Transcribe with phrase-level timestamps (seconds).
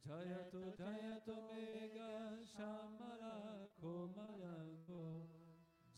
[0.07, 1.97] जयतु जयतु मेघ
[2.45, 5.01] श्यामला कोमलको।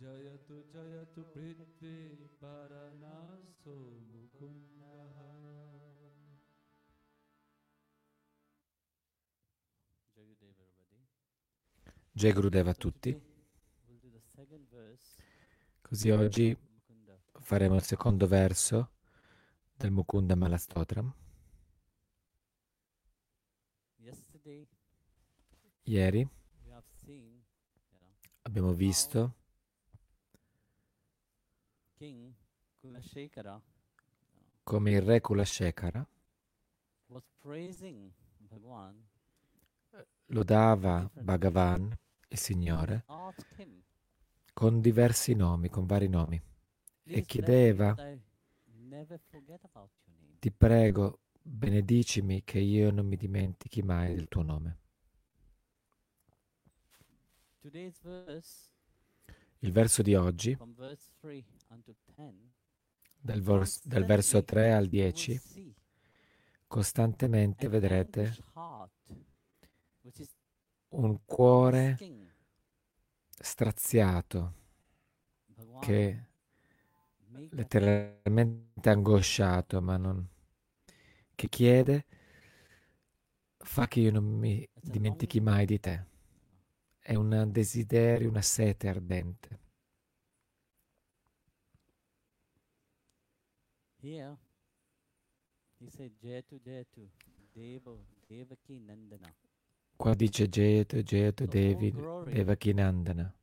[0.01, 1.97] जयतु जयतु पृथ्वी
[2.43, 4.76] वरनासो मुकुन्दः।
[12.17, 13.15] Jai Gurudeva a tutti.
[15.83, 16.57] Così oggi
[17.41, 18.93] faremo il secondo verso
[19.77, 21.13] del Mukunda Malastotram.
[25.83, 26.27] Ieri
[28.41, 29.35] abbiamo visto
[34.63, 36.09] come il re Kulashekara
[40.29, 41.97] lodava Bhagavan,
[42.37, 43.05] il Signore,
[44.53, 46.39] con diversi nomi, con vari nomi.
[47.03, 47.95] "Please let chiedeva-.
[50.39, 54.79] Ti prego, benedicimi che io non mi dimentichi mai del tuo nome.
[59.61, 62.53] Il verso di oggi, from verse 3 unto 10,
[63.19, 65.75] dal, vers- dal verso 3 al 10, you will see
[66.69, 68.37] costantemente an vedrete
[70.89, 71.97] un cuore
[73.47, 74.55] straziato
[75.81, 76.25] che
[77.51, 80.29] letteralmente angosciato, ma non
[81.35, 82.07] che chiede
[83.59, 86.07] fa che io non mi dimentichi mai di te.
[86.99, 89.61] È un desiderio, una sete ardente.
[94.03, 94.37] Here,
[95.79, 97.09] he said, Jayatu Jayatu,
[97.53, 99.33] Devo, Devaki Nandana.
[99.97, 103.35] Qua dice So all Devi, Devakinandana.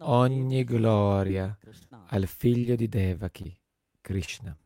[0.00, 1.58] Ogni gloria
[2.08, 3.58] al figlio di Devaki,
[4.00, 4.56] Krishna.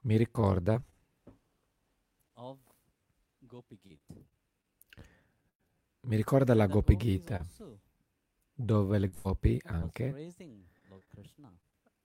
[0.00, 0.82] Mi ricorda
[6.00, 7.44] mi ricorda la Gopi Gita,
[8.54, 10.32] dove le Gopi anche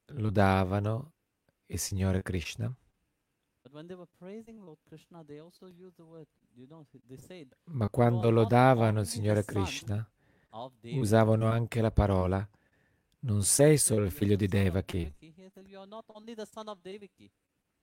[0.07, 1.13] lodavano
[1.68, 2.73] il Signore Krishna,
[7.66, 10.07] ma quando lodavano il Signore Krishna
[10.81, 12.47] usavano anche la parola
[13.24, 15.13] non sei solo il figlio di Devaki.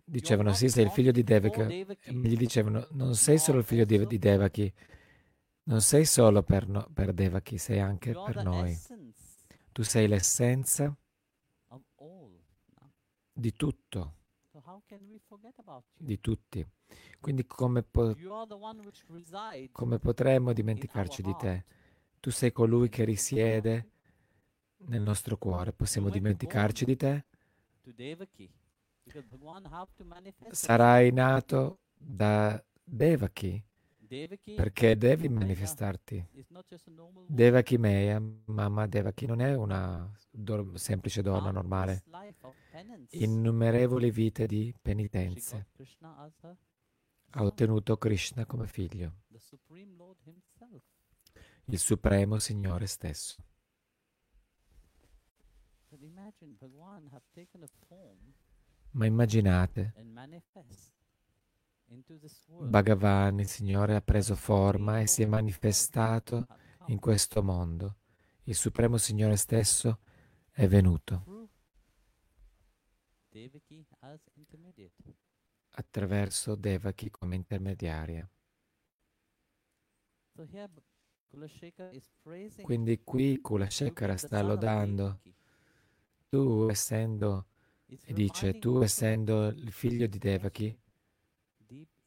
[0.05, 1.61] Dicevano sì, sei il figlio di Devaki.
[1.61, 4.73] E gli dicevano non sei solo il figlio di, Devaki,
[5.65, 8.77] non sei solo per, no- per Devaki, sei anche per noi.
[9.73, 10.95] Tu sei l'essenza
[13.33, 14.15] di tutto,
[15.97, 16.67] di tutti.
[17.21, 18.17] Quindi come, po-
[19.73, 21.65] come potremmo dimenticarci di te?
[22.21, 23.89] Tu sei colui che risiede
[24.87, 25.73] nel nostro cuore.
[25.73, 27.25] Possiamo dimenticarci di te?
[30.51, 33.63] Sarai nato da Devaki
[34.57, 36.27] perché devi manifestarti.
[36.33, 37.35] is not just a normal woman.
[37.35, 42.03] Devaki Meya, mamma Devaki, non è una do- semplice donna normale.
[43.11, 45.69] Innumerevoli vite di penitenze.
[47.33, 49.15] Ha ottenuto Krishna come figlio,
[51.67, 53.37] il Supremo Signore stesso.
[58.93, 61.80] Ma immaginate, and manifest into this world.
[62.61, 66.47] Bhagavan, il Signore, ha preso forma e si è manifestato
[66.87, 67.97] in questo mondo.
[68.45, 69.99] Il Supremo Signore stesso
[70.53, 71.49] è venuto.
[75.71, 78.29] Attraverso Devaki come intermediaria.
[82.63, 85.21] Quindi qui Kulashekara sta lodando.
[86.29, 87.47] Tu essendo,
[87.87, 90.79] e dice tu essendo il figlio di Devaki,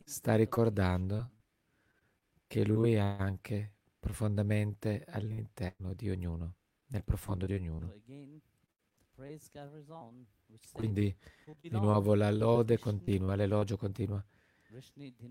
[0.04, 1.32] sta ricordando
[2.48, 6.56] che lui è anche profondamente all'interno di ognuno,
[6.88, 7.88] nel profondo di ognuno.
[10.72, 11.16] Quindi
[11.46, 14.24] "Who di nuovo la lode continua, l'elogio continua.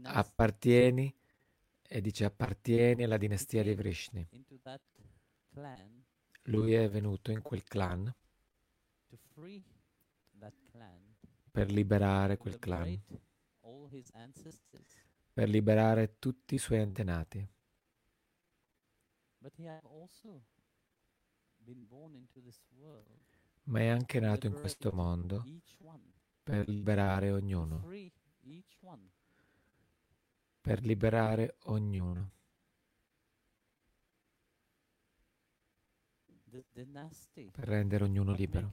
[0.03, 1.15] Appartieni
[1.83, 4.27] e dice appartieni alla dinastia di Vrishni.
[6.45, 8.13] Lui è venuto in quel clan
[11.51, 12.99] per liberare quel clan,
[15.33, 17.47] per liberare tutti i suoi antenati.
[23.65, 25.45] Ma è anche nato in questo mondo
[26.43, 27.81] per liberare ognuno.
[30.61, 32.31] Per liberare ognuno.
[37.51, 38.71] Per rendere ognuno libero.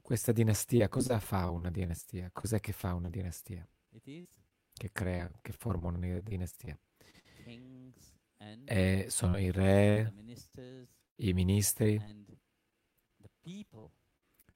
[0.00, 2.30] Questa dinastia, cosa fa una dinastia?
[2.32, 3.66] Cos'è che fa una dinastia?
[4.72, 6.78] Che crea, che forma una dinastia?
[8.66, 10.12] E sono i re,
[11.16, 12.00] i ministri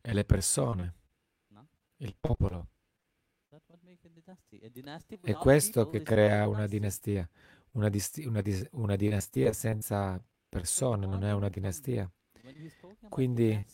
[0.03, 0.95] e le persone,
[1.99, 2.69] il popolo.
[5.21, 7.29] È questo che crea una dinastia.
[7.73, 12.11] Una, disti- una dis- una dinastia senza persone non è una dinastia.
[13.09, 13.65] Quindi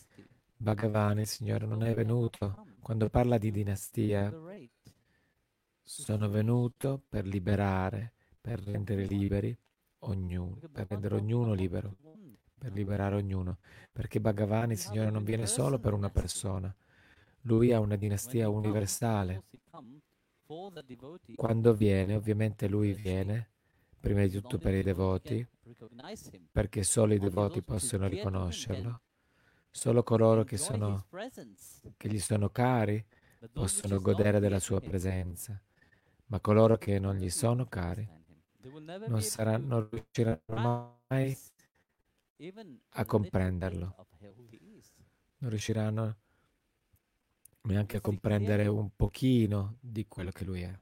[0.57, 2.61] Bhagavan, il Signore, non è venuto.
[2.79, 4.35] Quando parla di dinastia,
[5.87, 9.55] sono venuto per liberare, per rendere liberi
[9.99, 11.95] ognuno, per rendere ognuno libero,
[12.57, 13.59] per liberare ognuno.
[13.91, 16.75] Perché Bhagavan, il Signore, non viene solo per una persona.
[17.41, 19.43] Lui ha una dinastia universale.
[21.35, 23.49] Quando viene, ovviamente lui viene,
[23.99, 25.47] prima di tutto per i devoti,
[26.51, 29.01] perché solo i devoti possono riconoscerlo.
[29.69, 31.05] Solo coloro che, sono,
[31.97, 33.05] che gli sono cari
[33.51, 35.61] possono godere della sua presenza,
[36.27, 38.07] ma coloro che non gli sono cari
[39.07, 41.37] non, saranno, riusciranno mai,
[42.89, 43.95] a comprenderlo.
[45.37, 46.17] non riusciranno
[47.61, 50.79] neanche a comprendere un pochino di quello che lui è.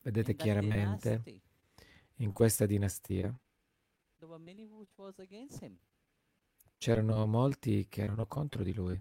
[0.00, 1.22] Vedete chiaramente
[2.16, 3.36] in questa dinastia
[6.78, 9.00] c'erano molti che erano contro di lui.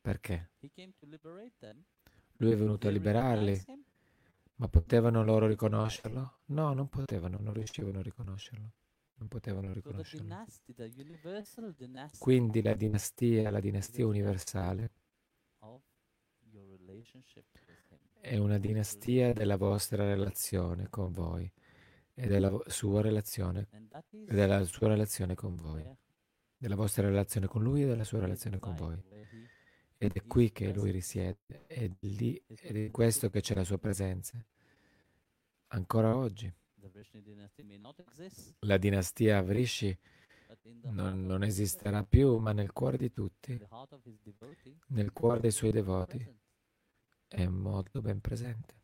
[0.00, 0.50] Perché?
[2.36, 3.85] Lui è venuto a liberarli?
[4.56, 6.38] Ma potevano loro riconoscerlo?
[6.46, 8.72] No, non potevano, non riuscivano a riconoscerlo.
[9.18, 10.26] Non potevano riconoscerlo.
[12.18, 14.90] Quindi la dinastia, la dinastia universale,
[18.20, 21.50] è una dinastia della vostra relazione con voi
[22.14, 23.68] e della sua relazione,
[24.10, 25.82] della sua relazione con voi,
[26.56, 29.02] della vostra relazione con lui e della sua relazione con voi.
[29.98, 33.64] Ed è qui che lui risiede, è lì, ed è in questo che c'è la
[33.64, 34.38] sua presenza.
[35.68, 36.52] Ancora oggi.
[38.60, 39.98] La dinastia Vrishi
[40.82, 43.58] non, non esisterà più, ma nel cuore di tutti,
[44.88, 46.38] nel cuore dei suoi devoti,
[47.26, 48.74] è molto ben presente.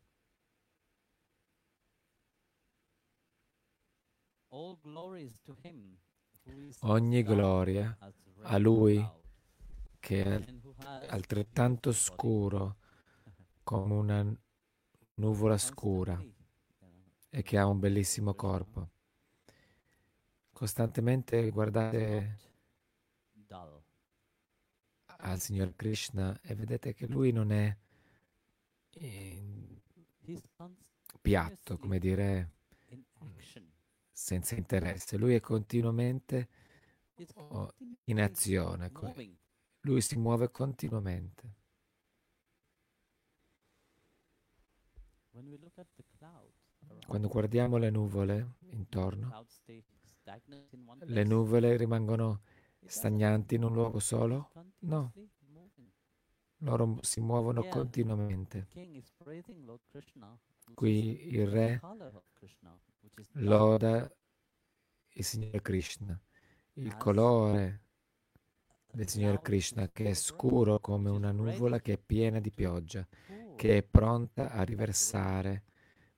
[6.81, 7.97] Ogni gloria
[8.41, 9.21] a lui
[10.03, 10.43] che è
[11.07, 12.75] altrettanto scuro
[13.63, 14.37] come una
[15.15, 16.21] nuvola scura
[17.29, 18.89] e che ha un bellissimo corpo.
[20.51, 22.37] Costantemente guardate
[25.19, 27.73] al Signor Krishna e vedete che lui non è
[30.57, 30.77] cons-
[31.21, 32.51] piatto, come dire,
[34.11, 35.17] senza interesse.
[35.17, 36.49] Lui è continuamente
[37.49, 37.71] Oh,
[38.05, 38.91] in azione.
[39.85, 41.55] Lui si muove continuamente.
[47.05, 49.45] Quando guardiamo le nuvole intorno,
[50.99, 52.43] le nuvole rimangono
[52.85, 54.51] stagnanti in un luogo solo?
[54.79, 55.11] No,
[56.59, 58.67] loro si muovono continuamente.
[60.73, 61.81] Qui il re
[63.33, 64.15] loda
[65.15, 66.19] il Signor Krishna,
[66.73, 67.82] il colore
[68.93, 73.05] del Signor cloud Krishna che è scuro come una nuvola che è piena di pioggia,
[73.55, 75.63] che è pronta a riversare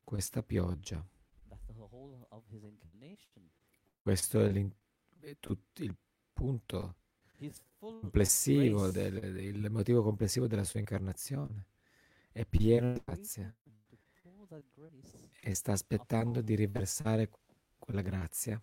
[0.04, 1.04] questa pioggia.
[4.02, 5.98] Questo è il
[6.34, 6.96] punto
[7.80, 11.68] complessivo, del, il motivo complessivo della sua incarnazione.
[12.32, 13.56] È pieno di grazia
[15.42, 17.30] e sta aspettando di riversare
[17.80, 18.62] quella grazia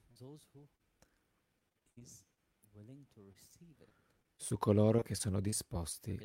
[4.42, 6.18] su coloro che sono disposti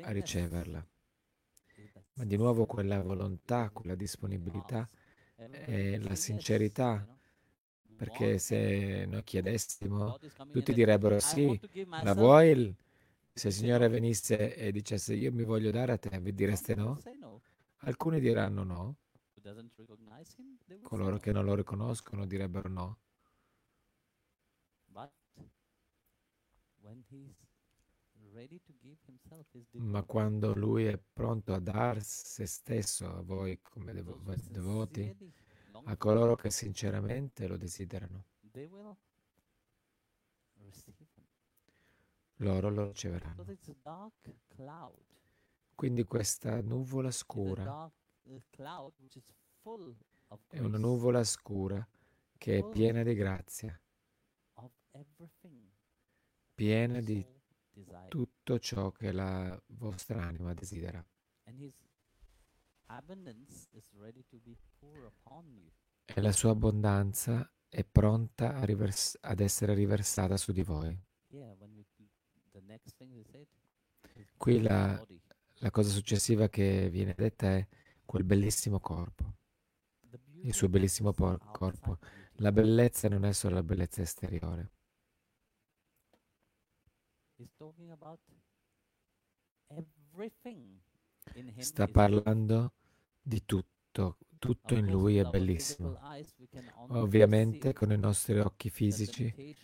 [0.00, 0.84] a riceverla.
[2.14, 4.88] Ma di nuovo quella volontà, quella disponibilità,
[5.36, 7.06] can la sincerità,
[7.94, 10.18] perché se noi chiedessimo,
[10.50, 11.60] tutti direbbero sì,
[12.02, 12.48] la vuoi?
[12.50, 12.76] il-"
[13.32, 13.92] Se il Signore no.
[13.92, 16.98] venisse e dicesse io mi voglio dare a te, vi direste no?
[17.82, 18.96] Alcuni diranno no,
[20.82, 22.98] coloro che non lo riconoscono direbbero no.
[24.92, 26.77] But when he's ready to give himself, his
[29.80, 35.14] Ma quando lui è pronto a dar se stesso a voi come devo- devoti,
[35.84, 38.24] a coloro che sinceramente lo desiderano,
[42.36, 43.44] loro lo riceveranno.
[45.74, 47.92] Quindi questa nuvola scura uh,
[50.48, 51.86] è una nuvola scura
[52.36, 53.80] che è piena di grazia,
[56.58, 57.24] piena di
[58.08, 61.04] tutto ciò che la vostra anima desidera.
[66.04, 71.00] E la sua abbondanza è pronta rivers- ad essere riversata su di voi.
[74.36, 75.06] Qui la,
[75.58, 77.68] la cosa successiva che viene detta è
[78.04, 79.36] quel bellissimo corpo,
[80.42, 81.98] il suo bellissimo por- corpo.
[82.40, 84.72] La bellezza non è solo la bellezza esteriore.
[91.58, 92.72] Sta parlando
[93.20, 95.98] di tutto, tutto in lui è bellissimo.
[96.88, 99.54] Ovviamente con i nostri occhi fisici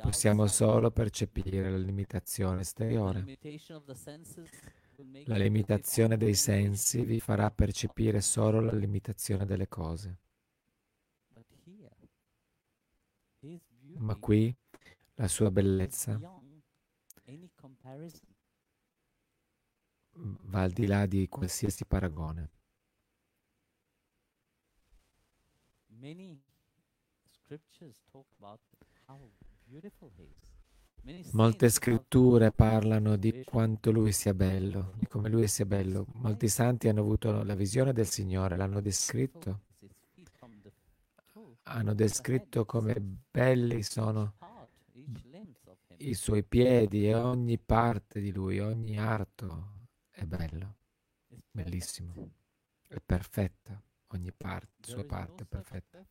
[0.00, 3.38] possiamo solo percepire la limitazione esteriore.
[5.24, 10.18] La limitazione dei sensi vi farà percepire solo la limitazione delle cose.
[13.94, 14.54] Ma qui
[15.14, 16.41] la sua bellezza
[20.14, 22.50] va al di là di qualsiasi paragone.
[31.32, 36.06] Molte scritture parlano di quanto lui sia bello, di come lui sia bello.
[36.14, 39.62] Molti santi hanno avuto la visione del Signore, l'hanno descritto.
[41.64, 44.34] Hanno descritto come belli sono
[46.08, 50.76] i suoi piedi e ogni parte di lui, ogni arto è bello,
[51.50, 52.30] bellissimo,
[52.88, 56.04] è perfetta, ogni parte, sua parte è perfetta.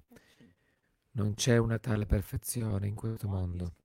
[1.12, 3.76] Non c'è una tale perfezione in questo mondo,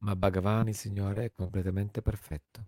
[0.00, 2.66] ma Bhagavan, il Signore, è completamente perfetto.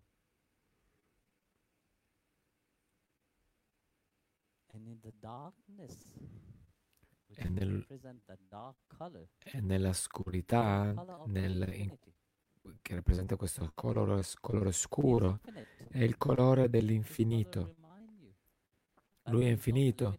[7.42, 7.86] E, nel,
[9.44, 10.92] e nella oscurità,
[11.24, 11.96] nel, in,
[12.82, 15.40] che rappresenta questo colore, colore scuro,
[15.88, 17.76] è il colore dell'infinito.
[19.24, 20.18] Lui è infinito.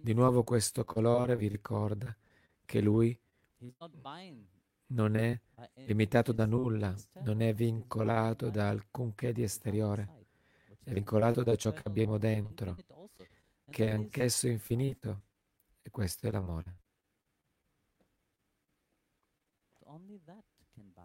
[0.00, 2.16] Di nuovo questo colore vi ricorda
[2.64, 3.18] che lui
[4.86, 5.40] non è
[5.86, 10.26] limitato da nulla, non è vincolato da alcunché di esteriore,
[10.84, 12.76] è vincolato da ciò che abbiamo dentro,
[13.68, 15.22] che è anch'esso infinito.
[15.82, 16.78] E questo è l'amore.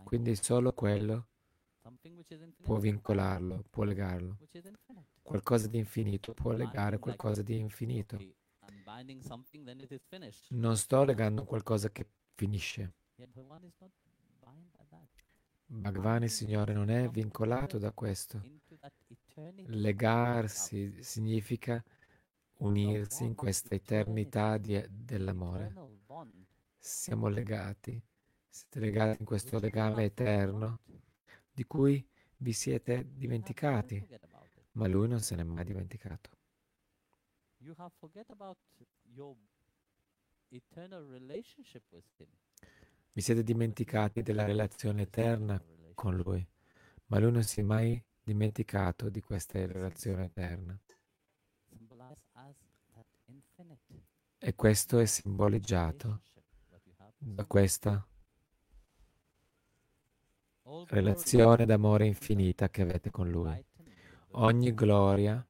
[0.04, 1.28] Quindi solo quello
[2.62, 4.38] può vincolarlo, può legarlo.
[5.22, 8.18] Qualcosa di infinito può legare qualcosa di infinito.
[10.50, 12.94] Non sto legando qualcosa che finisce.
[15.68, 18.42] Bhagavan, il Signore, non è vincolato da questo.
[19.66, 21.84] Legarsi significa
[22.58, 25.74] unirsi in questa eternità di, dell'amore.
[26.80, 28.02] Siamo legati,
[28.48, 30.80] siete legati in questo legame eterno
[31.52, 32.06] di cui
[32.38, 34.08] vi siete dimenticati,
[34.74, 36.30] ma lui non se n'è mai dimenticato.
[43.14, 45.62] Vi siete dimenticati della relazione eterna
[45.94, 46.46] con lui,
[47.08, 50.78] ma lui non si è mai dimenticato di questa relazione eterna.
[54.48, 56.22] E questo è simboleggiato
[57.18, 58.08] da questa
[60.86, 63.66] relazione d'amore infinita che avete con Lui.
[64.34, 65.44] Ogni gloria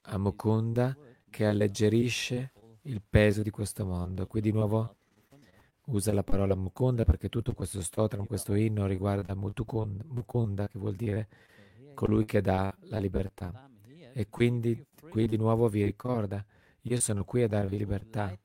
[0.00, 0.98] a Mukunda
[1.30, 2.52] che alleggerisce
[2.82, 4.26] il peso di questo mondo.
[4.26, 4.96] Qui di nuovo
[5.84, 11.28] usa la parola Mukunda perché tutto questo stotram, questo inno riguarda Mukunda, che vuol dire
[11.94, 13.70] colui che dà la libertà.
[14.12, 16.44] E quindi qui di nuovo vi ricorda,
[16.86, 18.38] io sono qui a darvi libertà,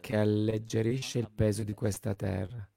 [0.00, 2.68] che alleggerisce il peso di questa terra.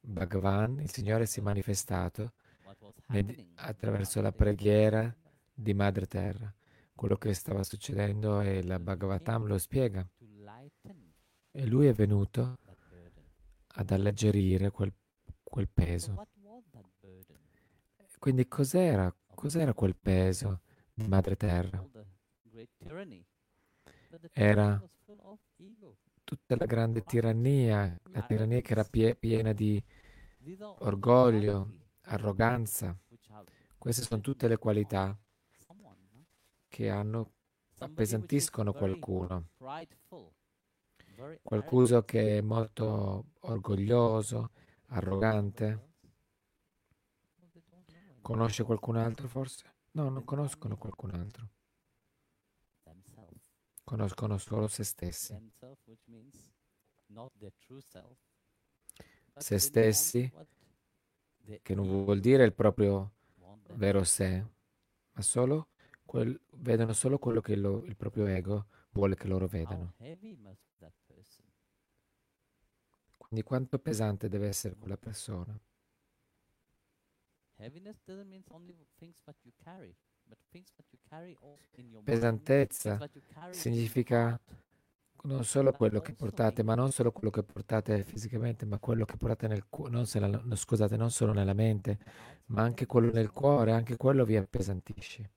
[0.00, 2.32] Bhagavan, il Signore si è manifestato
[3.56, 5.14] attraverso la preghiera
[5.54, 6.52] di Madre Terra.
[6.94, 10.06] Quello che stava succedendo e la Bhagavatam lo spiega.
[11.50, 12.58] E lui è venuto
[13.74, 14.92] ad alleggerire quel,
[15.42, 16.26] quel peso.
[18.18, 20.60] Quindi cos'era, cos'era quel peso
[20.92, 21.82] di Madre Terra?
[24.32, 24.82] Era
[26.24, 29.82] tutta la grande tirannia, la tirannia che era pie- piena di
[30.78, 31.70] orgoglio,
[32.02, 32.96] arroganza.
[33.78, 35.16] Queste sono tutte le qualità
[36.68, 37.32] che hanno,
[37.78, 39.48] appesantiscono qualcuno.
[41.42, 44.50] Qualcuno che è molto orgoglioso,
[44.86, 45.90] arrogante.
[48.20, 49.64] Conosce qualcun altro forse?
[49.92, 51.48] No, non conoscono qualcun altro
[53.92, 55.38] conoscono solo se stessi.
[59.36, 60.32] se stessi,
[61.62, 63.10] che non vuol dire il proprio
[63.74, 64.42] vero sé,
[65.12, 65.68] ma solo
[66.06, 69.92] quel- vedono solo quello che lo- il proprio ego vuole che loro vedano.
[70.80, 70.92] that?
[73.18, 75.54] Quindi quanto pesante deve essere quella persona?
[77.58, 79.94] Heaviness doesn't mean only things what you carry,
[82.04, 82.98] Pesantezza
[83.50, 84.40] significa
[85.24, 89.16] non solo quello che portate, ma non solo quello che portate fisicamente, ma quello che
[89.16, 91.98] portate nel cuore, non, la- scusate, non solo nella mente,
[92.46, 95.30] ma anche quello nel cuore, anche quello vi appesantisce.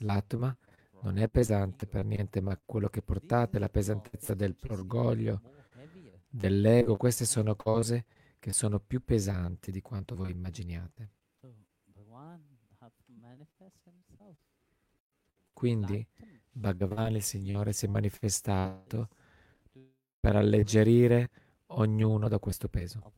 [0.00, 0.56] L'atma
[1.00, 5.40] non è pesante per niente, ma quello che portate, la pesantezza dell'orgoglio,
[6.28, 8.04] dell'ego, queste sono cose
[8.38, 11.10] che sono più pesanti di quanto voi immaginiate.
[11.40, 11.52] So
[11.92, 12.40] Bhagavan
[12.78, 13.55] have to manifest himself.
[15.52, 16.06] Quindi
[16.50, 19.08] Bhagavan, il Signore, si è manifestato
[19.70, 19.94] to
[20.26, 21.30] per alleggerire
[21.66, 23.12] ognuno da questo peso,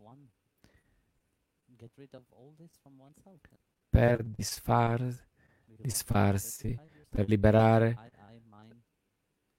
[3.88, 5.28] per disfar,
[5.64, 6.78] disfarsi,
[7.09, 8.12] per liberare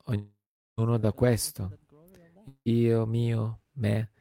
[0.03, 1.77] ognuno da questo.
[2.63, 4.11] Io, mio, me.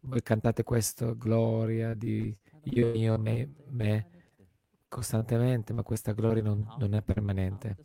[0.00, 2.32] Voi cantate questo, gloria di
[2.64, 4.15] io, io, me, me.
[4.96, 7.76] Costantemente, ma questa gloria non, non è permanente.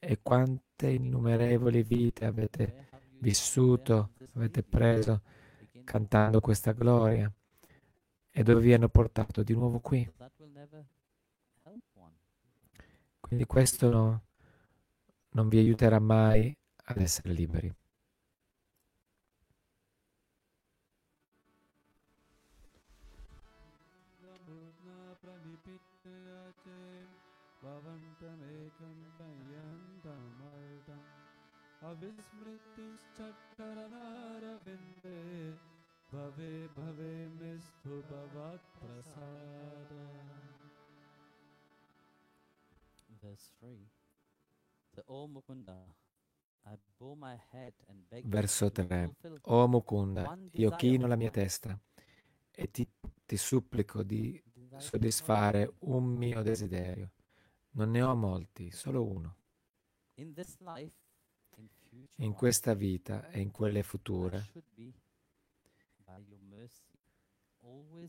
[0.00, 2.88] E quante innumerevoli vite avete
[3.20, 5.22] vissuto, avete preso
[5.84, 7.32] cantando questa gloria
[8.28, 10.10] e dove vi hanno portato di nuovo qui.
[13.20, 14.22] Quindi questo no-
[15.30, 16.52] non vi aiuterà mai
[16.86, 17.72] ad essere liberi.
[47.20, 49.04] My head and beg you Verso to 3.
[49.06, 51.78] fulfill O Mukunda, io chino la mia testa
[52.50, 52.88] e ti,
[53.24, 54.42] ti supplico di
[54.76, 57.12] soddisfare un mio desiderio.
[57.72, 59.36] Non ne ho molti, solo uno.
[60.14, 60.99] In this life,
[62.16, 64.44] in questa vita e in quelle I future,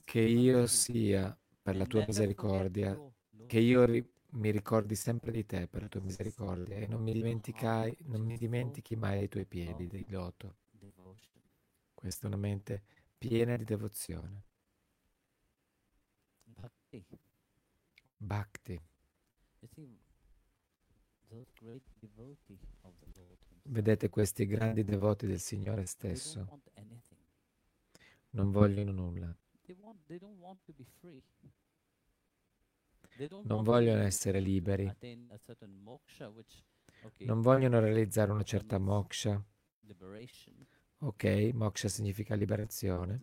[0.04, 3.00] che io sia, per la tua misericordia,
[3.46, 7.14] che io ri- mi ricordi sempre di te per la tua misericordia e non mi
[8.06, 10.56] non mi dimentichi mai dei tuoi piedi, di loto.
[11.94, 12.84] Questa è una mente
[13.18, 14.44] piena di devozione.
[18.22, 18.80] Bhakti.
[23.64, 26.62] Vedete questi grandi devoti del Signore stesso.
[28.32, 29.36] Non vogliono nulla,
[33.44, 34.90] non vogliono essere liberi,
[37.20, 39.44] non vogliono realizzare una certa moksha.
[41.00, 43.22] Ok, moksha significa liberazione,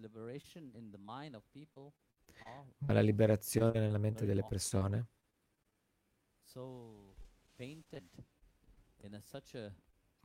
[2.79, 5.09] ma la liberazione nella mente delle persone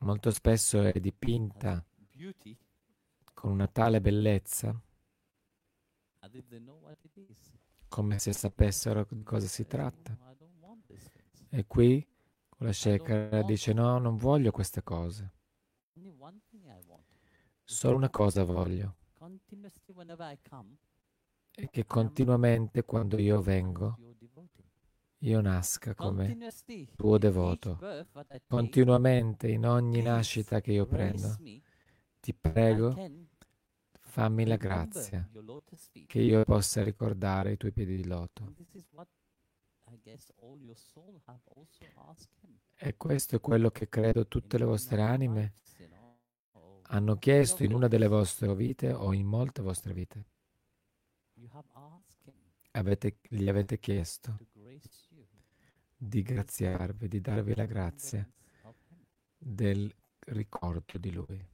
[0.03, 1.83] molto spesso è dipinta
[3.33, 4.79] con una tale bellezza
[7.87, 10.15] come se sapessero di cosa si tratta.
[10.19, 11.45] "No, I don't want these things.
[11.49, 12.05] E qui
[12.59, 15.31] la Shekara dice no, non voglio queste cose,
[17.63, 18.95] solo una cosa voglio,
[21.55, 23.97] e che continuamente quando io vengo.
[25.23, 26.37] Io nasca come
[26.95, 27.79] tuo devoto.
[28.47, 31.35] Continuamente in ogni nascita che io prendo,
[32.19, 32.95] ti prego,
[33.99, 35.27] fammi la grazia,
[36.07, 38.53] che io possa ricordare i tuoi piedi di loto.
[42.75, 45.53] E questo è quello che credo tutte le vostre anime
[46.93, 50.25] hanno chiesto in una delle vostre vite o in molte vostre vite.
[52.71, 54.37] Avete- gli avete chiesto.
[56.07, 58.27] Di graziarvi, di darvi la grazia
[59.37, 59.93] del
[60.25, 61.47] ricordo di Lui.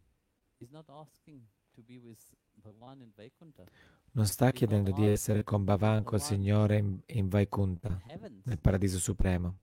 [4.11, 8.01] Non sta chiedendo di essere con Bhavan, col Signore in, in Vaikunta,
[8.43, 9.59] nel paradiso supremo,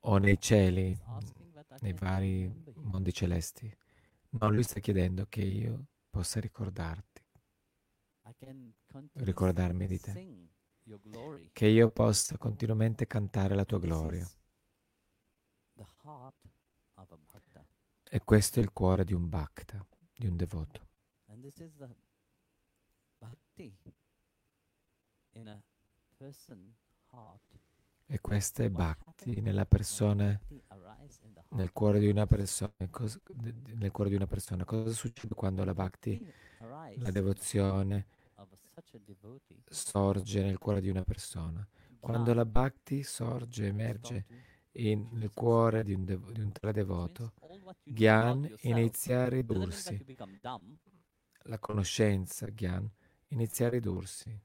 [0.00, 0.96] o nei cieli,
[1.80, 3.74] nei vari mondi celesti.
[4.30, 7.22] No, lui sta chiedendo che io possa ricordarti,
[9.14, 10.12] ricordarmi di te.
[11.52, 14.26] Che io possa continuamente cantare la tua gloria.
[18.10, 20.86] E questo è il cuore di un bhakta, di un devoto.
[28.10, 30.40] E questo è bhakti nella persona,
[31.50, 32.72] nel cuore di una persona.
[32.90, 33.20] Cos-
[33.74, 34.64] nel cuore di una persona.
[34.64, 38.67] Cosa succede quando la bhakti, la devozione, of such a devotee.
[39.70, 41.66] Sorge nel cuore di una persona?
[42.00, 44.24] Quando la bhakti sorge, emerge
[44.72, 47.32] in- nel cuore di un, devo- di un tale devoto,
[47.82, 49.96] Gyan inizia a ridursi.
[51.44, 52.88] La conoscenza, Gyan,
[53.28, 54.38] inizia a ridursi.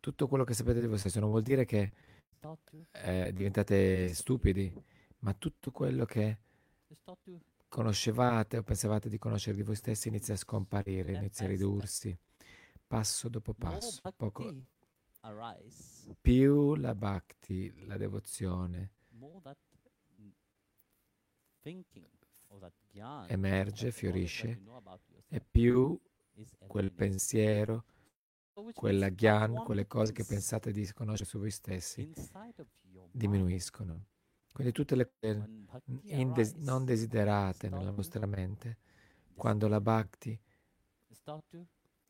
[0.00, 1.92] Tutto quello che sapete di voi stessi non vuol dire che
[2.92, 4.72] eh, diventate stupidi,
[5.20, 6.38] ma tutto quello che
[7.68, 12.16] conoscevate o pensavate di conoscere di voi stessi inizia a scomparire, inizia a ridursi,
[12.86, 14.00] passo dopo passo.
[14.16, 14.54] Poco,
[16.20, 18.92] più la bhakti, la devozione,
[23.26, 24.62] emerge, fiorisce,
[25.28, 25.98] e più
[26.66, 27.84] quel pensiero,
[28.72, 32.10] quella gyan, quelle cose che pensate di conoscere su voi stessi
[33.10, 34.06] diminuiscono.
[34.56, 35.50] Quindi tutte le cose
[36.04, 38.78] indes- non desiderate nella vostra mente,
[39.34, 40.38] quando la bhakti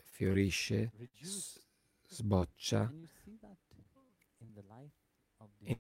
[0.05, 1.61] fiorisce, s-
[2.07, 2.89] sboccia,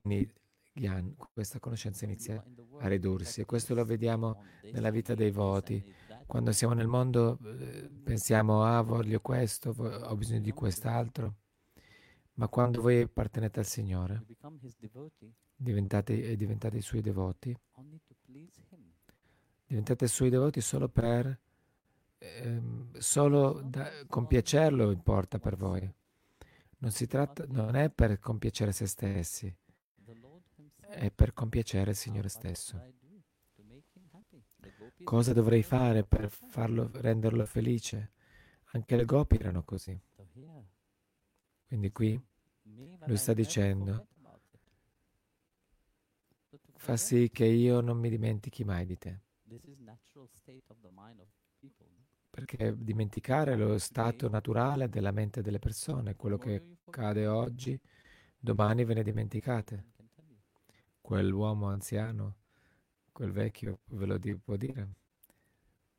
[0.02, 0.28] in
[0.72, 2.42] gyan, questa conoscenza inizia
[2.80, 3.40] a ridursi.
[3.42, 5.80] E questo lo vediamo nella vita dei voti.
[6.26, 11.36] Quando siamo nel mondo eh, pensiamo, ah, voglio questo, ho bisogno di quest'altro.
[12.34, 14.24] Ma quando voi appartenete al Signore,
[15.58, 17.56] Diventate, e diventate i Suoi devoti,
[19.66, 21.38] diventate i Suoi devoti solo per,
[22.18, 25.90] ehm, solo da, compiacerlo importa per voi.
[26.78, 29.54] Non si tratta, non è per compiacere se stessi,
[30.88, 32.94] è per compiacere il Signore stesso.
[35.04, 38.12] Cosa dovrei fare per farlo, renderlo felice?
[38.72, 39.98] Anche le gopi erano così.
[41.66, 42.20] Quindi qui
[43.06, 44.60] lui sta dicendo, forget about it.
[46.50, 49.18] So to fa sì che io non mi dimentichi mai di te.
[52.30, 57.26] Perché dimenticare è lo stato naturale della mente delle persone, quello che you forget, cade
[57.26, 57.80] oggi,
[58.38, 59.84] domani ve ne dimenticate.
[61.00, 62.36] Quell'uomo anziano,
[63.12, 64.88] quel vecchio, ve lo di- può dire?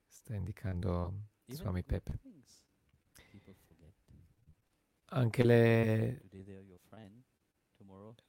[0.08, 1.14] Sta indicando
[1.48, 2.20] Swami Pepe.
[5.10, 6.22] Anche le,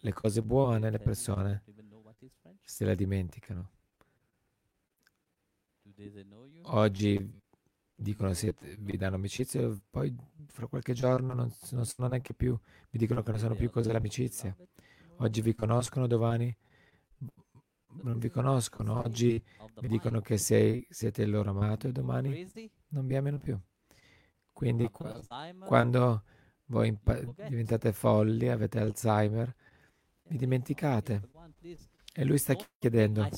[0.03, 2.58] le cose buone, le persone don't even know what is friendship.
[2.69, 3.71] Se la dimenticano.
[6.65, 7.41] Oggi
[7.95, 10.15] dicono siete, vi danno amicizia, poi
[10.47, 12.57] fra qualche giorno non, non sono neanche più,
[12.91, 14.55] vi dicono che non sanno più cos'è l'amicizia.
[15.17, 16.55] Oggi vi conoscono, domani
[18.03, 18.99] non vi conoscono.
[19.03, 19.43] Oggi
[19.81, 22.29] vi dicono che sei- siete il loro amato e domani
[22.89, 23.59] non vi amano più.
[24.53, 25.15] Quindi qua-
[25.67, 26.23] quando
[26.67, 29.47] voi impa- diventate folli, avete Alzheimer,
[30.25, 31.29] vi Yeah, dimenticate.
[32.19, 33.29] E lui sta chiedendo,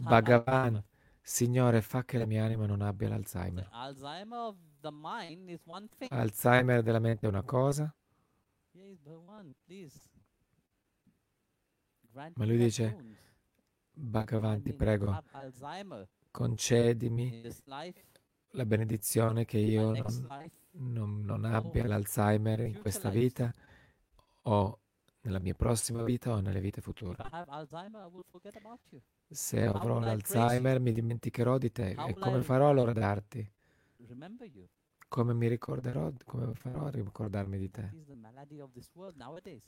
[0.00, 0.84] Bhagavan.
[1.22, 3.66] Signore, fa che la mia anima non abbia l'Alzheimer.
[6.10, 7.90] Alzheimer della mente è una cosa,
[12.34, 12.96] Ma lui dice.
[13.94, 15.22] Bhagavan, ti prego,
[16.30, 17.42] concedimi
[18.52, 20.26] la benedizione che io non,
[20.72, 23.54] non- non abbia l'Alzheimer in questa vita.
[24.42, 24.80] O
[25.28, 27.16] nella mia prossima vita o nelle vite future.
[29.28, 31.90] Se avrò l'Alzheimer mi dimenticherò di te.
[31.90, 33.52] E come farò allora a darti?
[34.06, 34.66] Remember you.
[35.06, 37.90] Come mi ricorderò, come farò a ricordarmi di te?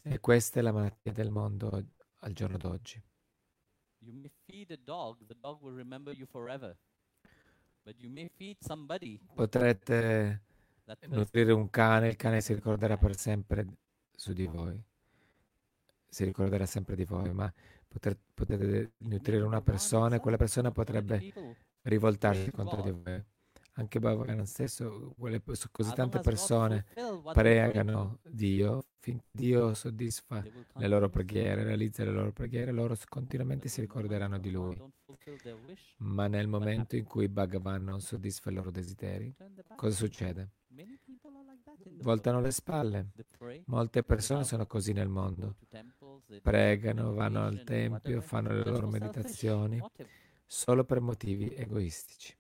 [0.03, 3.03] E questa è la malattia del mondo al giorno d'oggi.
[4.03, 6.75] You may feed a dog, the dog will remember you forever.
[7.83, 10.43] But you may feed somebody Potrete
[11.09, 13.67] nutrire un cane, il cane si ricorderà per sempre
[14.11, 14.83] su di voi.
[16.11, 17.53] Si ricorderà sempre di voi, ma
[17.87, 21.33] potre- potete nutrire una persona e quella persona potrebbe
[21.83, 23.25] rivoltarsi contro di voi.
[23.75, 26.85] Anche Bhagavan stesso, quelle, così tante persone
[27.33, 30.45] pregano Dio, finché Dio soddisfa
[30.75, 34.77] le loro preghiere, realizza le loro preghiere, loro continuamente si ricorderanno di Lui.
[35.99, 39.35] Ma nel momento in cui Bhagavan non soddisfa i loro desideri,
[39.77, 40.51] cosa succede?
[42.03, 43.13] Voltano le spalle.
[43.67, 45.57] Molte persone sono così nel mondo.
[46.43, 49.81] Pregano, vanno al tempio, fanno le loro meditazioni
[50.47, 52.37] solo per motivi egoistici.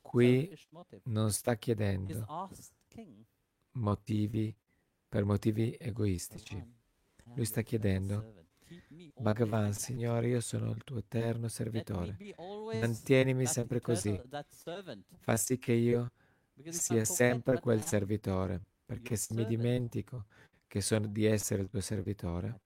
[0.00, 0.56] Qui
[1.04, 2.24] Non sta chiedendo
[3.72, 4.54] motivi
[5.08, 6.64] per motivi egoistici.
[7.34, 8.46] Lui sta chiedendo
[9.16, 9.72] Bhagavan.
[9.72, 12.16] Signore, io sono il tuo eterno servitore.
[12.80, 14.20] Mantienimi sempre così.
[15.18, 16.12] Fa sì che io
[16.68, 20.26] sia sempre quel servitore, perché se mi dimentico
[20.66, 22.60] che sono di essere il tuo servitore,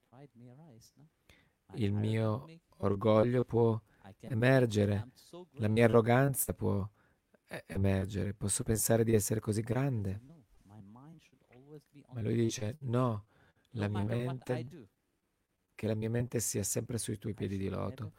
[1.74, 3.80] il mio orgoglio può
[4.26, 5.06] emergere,
[5.56, 6.88] la mia arroganza può
[7.66, 10.20] emergere, posso pensare di essere così grande.
[12.12, 13.26] Ma lui dice, no,
[13.70, 14.66] la mia mente,
[15.76, 18.12] che la mia mente sia sempre sui tuoi piedi di loto,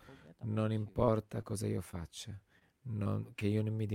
[0.43, 2.39] non importa cosa io faccia,
[2.83, 3.87] non- che io non mi,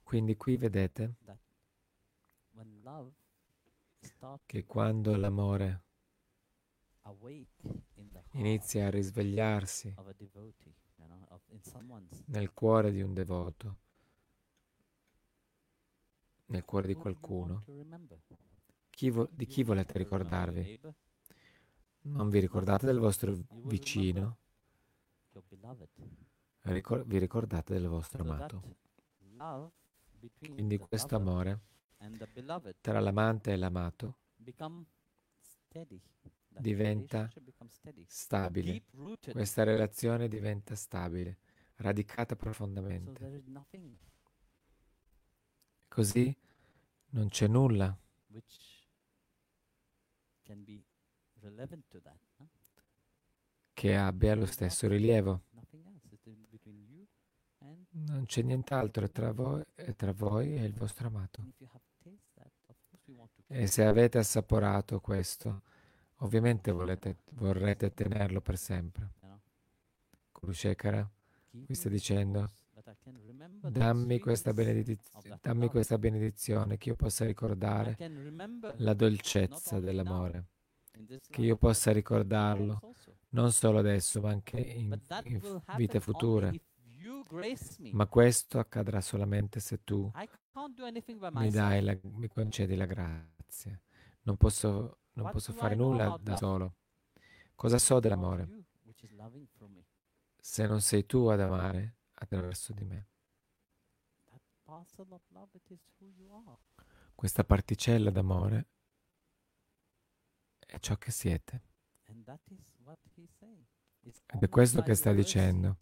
[0.04, 1.16] Quindi qui vedete
[4.46, 5.84] che quando l'amore
[8.34, 9.94] inizia a risvegliarsi
[12.28, 13.78] nel cuore di un devoto,
[16.48, 17.64] nel cuore di qualcuno,
[18.90, 20.80] chi vo- di chi volete ricordarvi?
[22.02, 24.38] Non vi ricordate del vostro vicino.
[26.74, 28.62] Ricor- vi ricordate del vostro amato.
[30.40, 31.62] Quindi questo amore
[32.82, 34.18] tra l'amante e l'amato
[36.60, 37.30] diventa
[38.06, 38.84] stabile.
[39.32, 41.38] Questa relazione diventa stabile,
[41.76, 43.44] radicata profondamente.
[45.88, 46.36] Così
[47.10, 47.98] non c'è nulla
[53.74, 55.44] che abbia lo stesso rilievo.
[55.52, 56.08] Nothing else.
[56.12, 57.06] It's in between you
[57.57, 57.57] and
[57.90, 59.64] Non c'è nient'altro tra voi,
[59.96, 61.42] tra voi e il vostro amato.
[63.48, 65.62] E se avete assaporato questo,
[66.18, 69.12] ovviamente volete- vorrete tenerlo per sempre.
[70.32, 71.10] Kurushekara,
[71.66, 72.50] qui sta dicendo,
[73.72, 75.10] dammi questa, benediz-
[75.42, 77.96] dammi questa benedizione, che io possa ricordare
[78.78, 80.46] la dolcezza dell'amore,
[81.30, 82.80] che io possa ricordarlo
[83.30, 84.92] non solo adesso, ma anche in,
[85.26, 85.40] in
[85.76, 86.52] vite future.
[87.94, 90.10] Ma questo accadrà solamente se tu
[91.42, 91.50] mi,
[91.82, 93.80] la- mi concedi la grazia.
[94.24, 94.70] Non posso,
[95.14, 96.76] non posso fare nulla da solo.
[97.56, 98.46] Cosa so dell'amore
[100.40, 103.08] se non sei tu ad amare attraverso di me?
[107.16, 108.68] Questa particella d'amore
[110.60, 111.62] è ciò che siete.
[114.36, 115.78] Ed è questo che sta dicendo.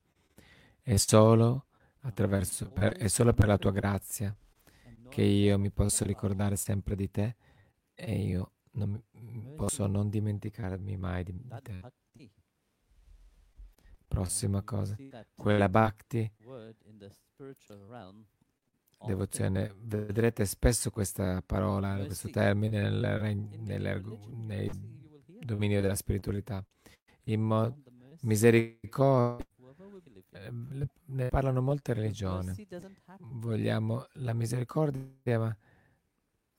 [0.88, 1.66] È solo,
[2.02, 4.36] attraverso, per- è solo per la tua grazia
[5.10, 7.36] che io mi posso ricordare sempre di te
[7.96, 9.02] e io non
[9.56, 11.86] posso non dimenticarmi mai di, di te.
[14.08, 14.98] Prossima cosa,
[15.36, 16.32] quella bhakti,
[19.02, 19.74] devozione.
[19.78, 24.72] Vedrete spesso questa parola, questo termine nel, will hear
[25.40, 26.66] dominio della spiritualità.
[27.26, 27.78] In mo-
[28.22, 29.46] misericordia,
[30.32, 30.68] eh, in.
[30.70, 32.58] le- ne parlano molte religioni.
[33.20, 35.58] Vogliamo la misericordia, ma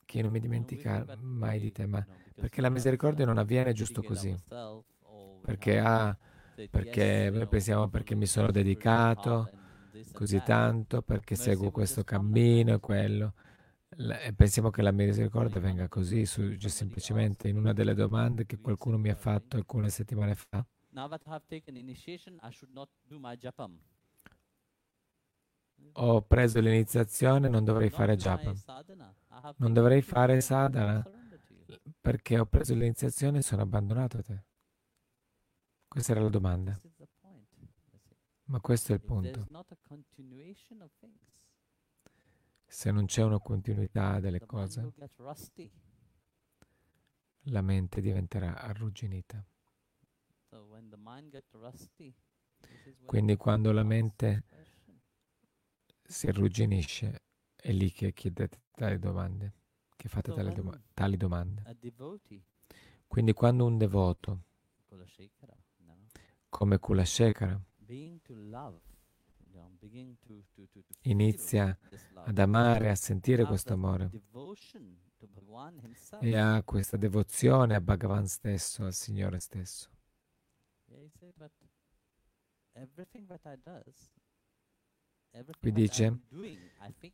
[0.05, 2.05] che non mi dimentica mai di te, ma
[2.37, 4.29] perché la misericordia non avviene giusto così.
[4.29, 4.83] we
[5.41, 6.17] Perché, ah,
[6.69, 9.51] perché pensiamo perché mi sono dedicato
[10.11, 13.33] così tanto, perché seguo questo cammino e quello.
[13.97, 18.59] La- E pensiamo che la misericordia venga così, somebody semplicemente in una delle domande che
[18.59, 20.65] qualcuno mi ha fatto alcune settimane fa.
[20.89, 23.79] Now that I have taken initiation, I should not do my japam.
[25.93, 28.53] Ho preso l'iniziazione, non dovrei fare japa,
[29.57, 31.03] non dovrei fare sadhana
[32.01, 34.43] perché ho preso l'iniziazione e sono abbandonato a te.
[35.87, 36.79] Questa era la domanda,
[38.45, 39.47] ma questo è il punto.
[42.65, 44.93] Se non c'è una continuità delle cose,
[47.49, 49.45] la mente diventerà arrugginita.
[50.49, 50.76] So when the mind gets rusty, this is when
[53.05, 54.43] Quindi quando la mente
[56.03, 57.21] si arrugginisce,
[57.55, 59.53] è lì che chiedete tali domande,
[59.95, 61.63] che fate tali, doma- tali domande.
[63.07, 64.43] Quindi quando un devoto,
[64.85, 65.55] Kulashekara,
[66.49, 67.61] come Kulashekara,
[70.73, 71.77] to, to inizia
[72.25, 74.09] ad amare, a sentire questo amore.
[76.19, 79.89] e ha questa devozione a Bhagavan stesso, al Signore stesso.
[85.59, 86.19] Qui dice,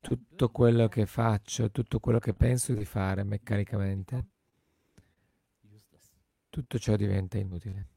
[0.01, 4.27] Tutto quello che faccio, tutto quello che penso di fare meccanicamente,
[6.49, 7.87] tutto ciò diventa inutile.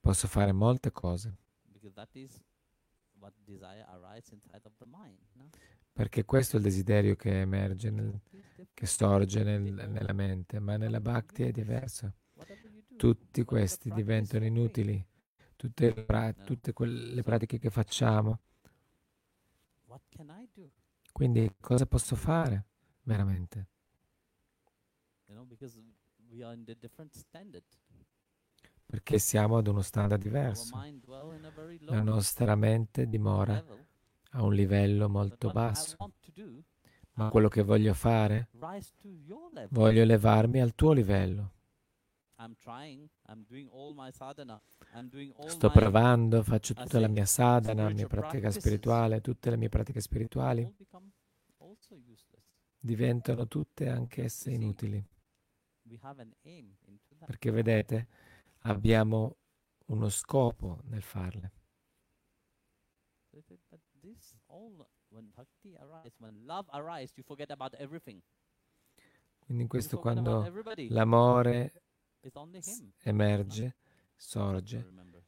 [0.00, 1.36] Posso fare molte cose,
[5.92, 8.20] perché questo è il desiderio che emerge, nel-
[8.74, 12.12] che sorge nel- nella mente, ma nella bhakti è diverso.
[12.96, 15.04] Tutti questi diventano inutili,
[15.56, 16.44] tutte, le pra- No.
[16.44, 18.38] tutte quelle pratiche che facciamo.
[21.12, 22.64] Quindi cosa posso fare
[23.02, 23.66] veramente?
[28.86, 30.76] Perché siamo ad uno standard diverso.
[31.80, 33.64] La nostra mente dimora
[34.32, 35.96] a un livello molto basso,
[37.14, 38.48] ma quello che voglio fare,
[39.70, 41.52] voglio elevarmi al tuo livello.
[45.46, 50.00] Sto provando, faccio tutta la mia sadhana, la mia pratica spirituale, tutte le mie pratiche
[50.00, 50.74] spirituali
[52.78, 55.04] diventano tutte anch'esse inutili.
[57.24, 58.08] Perché vedete,
[58.60, 59.36] abbiamo
[59.86, 61.52] uno scopo nel farle.
[69.38, 70.52] Quindi questo quando
[70.88, 71.85] l'amore
[73.02, 73.74] Emerge,
[74.16, 74.78] So sorge,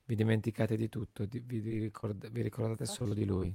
[0.04, 3.54] vi dimenticate di tutto, di- vi, ricord- vi ricordate solo di Lui.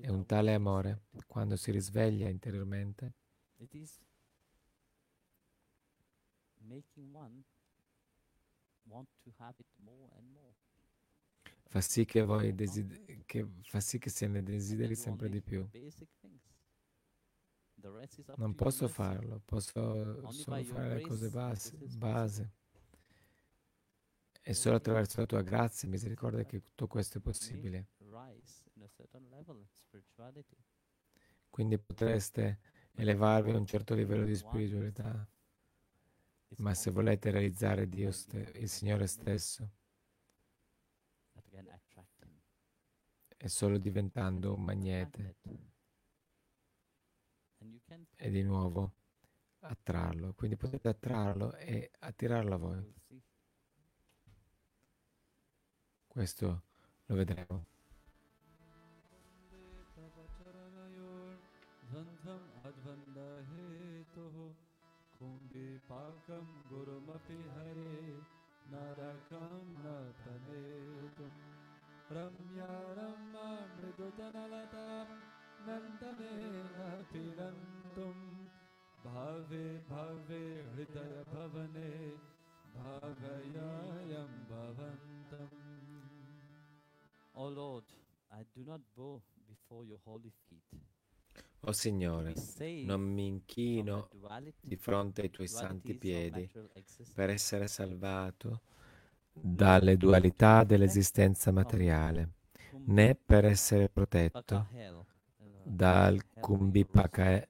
[0.00, 3.14] È un tale amore, quando si risveglia interiormente,
[11.68, 15.66] fa sì che voi desid- che fa sì che se ne desideri sempre di più.
[15.70, 16.42] Basic things.
[16.42, 16.48] The
[16.98, 17.69] rest is up
[18.36, 22.52] Non posso farlo, posso solo fare le cose base, base.
[24.42, 27.88] E solo attraverso la tua grazia e misericordia che tutto questo è possibile.
[31.48, 32.60] Quindi potreste
[32.92, 35.28] elevarvi a un certo livello di spiritualità,
[36.56, 39.70] ma se volete realizzare Dio, ste- il Signore stesso,
[43.36, 45.36] è solo diventando un magnete Magnet.
[45.42, 45.68] And you can
[48.15, 48.93] e di nuovo
[49.59, 50.33] attrarlo.
[50.33, 52.75] Quindi potete attrarlo e attirarlo a voi.
[52.75, 53.21] we'll see.
[56.07, 56.63] Questo
[57.05, 57.65] lo vedremo.
[61.95, 64.33] द्वन्द्वम् अद्वन्द्वहेतुः
[65.17, 67.93] कुम्भीपाकं गुरुमपि हरे
[68.71, 71.29] नरकं न तनेतुं
[72.15, 75.07] रम्या रमा मृदुतनलतां
[75.67, 76.68] नन्दनेन
[91.62, 94.08] O Signore, Be saved non mi inchino
[94.60, 96.48] di fronte ai tuoi santi piedi
[97.14, 98.62] per essere salvato
[99.32, 102.34] dalle dualità dell'esistenza materiale,
[102.86, 105.06] né per essere protetto uh,
[105.62, 107.48] dal roasted,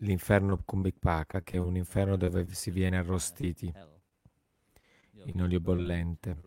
[0.00, 3.72] l'inferno Kumbhipaka, che è un inferno dove si viene arrostiti
[5.12, 6.40] in olio bollente.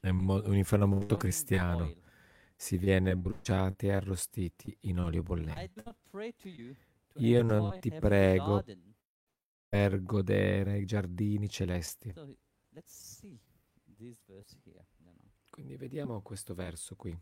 [0.00, 2.06] È un inferno molto cristiano.
[2.60, 5.96] Si viene bruciati e arrostiti in olio bollente.
[7.18, 8.64] Io non ti prego
[9.68, 12.12] per godere i giardini celesti.
[15.48, 17.16] Quindi vediamo questo verso qui.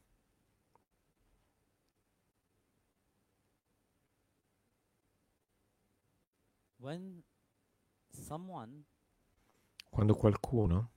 [9.90, 10.90] Quando qualcuno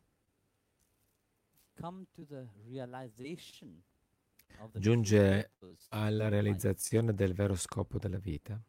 [1.75, 3.83] come to the realization
[4.73, 5.51] giunge
[5.89, 8.61] alla realizzazione del vero scopo della vita,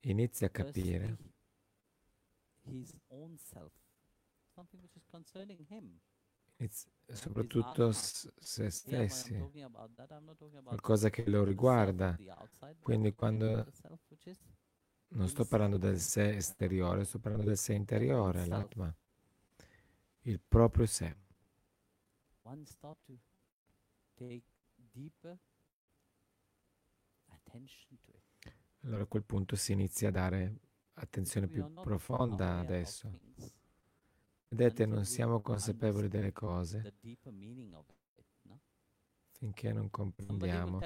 [0.00, 1.16] inizia a capire
[7.12, 9.38] soprattutto se stessi,
[10.64, 12.18] qualcosa che lo riguarda.
[12.80, 13.64] Quindi quando
[15.10, 18.94] non sto parlando del sé esteriore, sto parlando del sé interiore, l'atma,
[20.22, 21.26] il proprio sé.
[22.48, 23.18] One start to
[24.14, 24.44] take
[24.92, 25.36] deeper
[27.26, 28.54] attention to it.
[28.84, 30.60] Allora a quel punto si inizia a dare
[30.94, 33.20] attenzione più profonda adesso.
[34.48, 36.94] Vedete, non siamo consapevoli delle cose
[39.32, 40.80] finché non comprendiamo,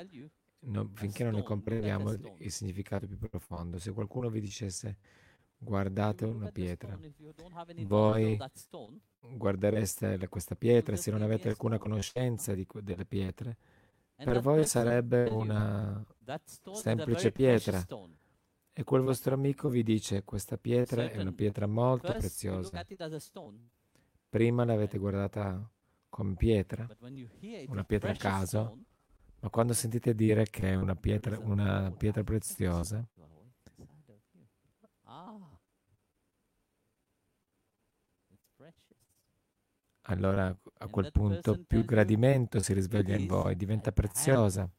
[0.60, 3.78] no- finché non ne comprendiamo il significato più profondo.
[3.78, 4.98] Se qualcuno vi dicesse
[5.62, 6.98] guardate una pietra,
[7.84, 8.38] Voi
[9.18, 13.56] guardereste questa pietra, se non avete alcuna conoscenza di delle pietre,
[14.16, 16.04] per voi sarebbe una...
[16.72, 17.84] semplice pietra.
[18.74, 22.84] E quel vostro amico vi dice questa pietra è una pietra molto preziosa.
[24.28, 25.70] Prima l'avete guardata
[26.08, 26.88] come pietra,
[27.66, 28.78] una pietra a caso,
[29.40, 34.12] ma quando sentite dire che è una pietra, una pietra preziosa, you are always inside
[34.12, 34.46] of you.
[35.04, 35.58] Ah,
[38.30, 38.96] it's precious.
[40.02, 44.12] Allora a quel punto più gradimento si risveglia in voi, diventa a diamond.
[44.12, 44.70] preziosa.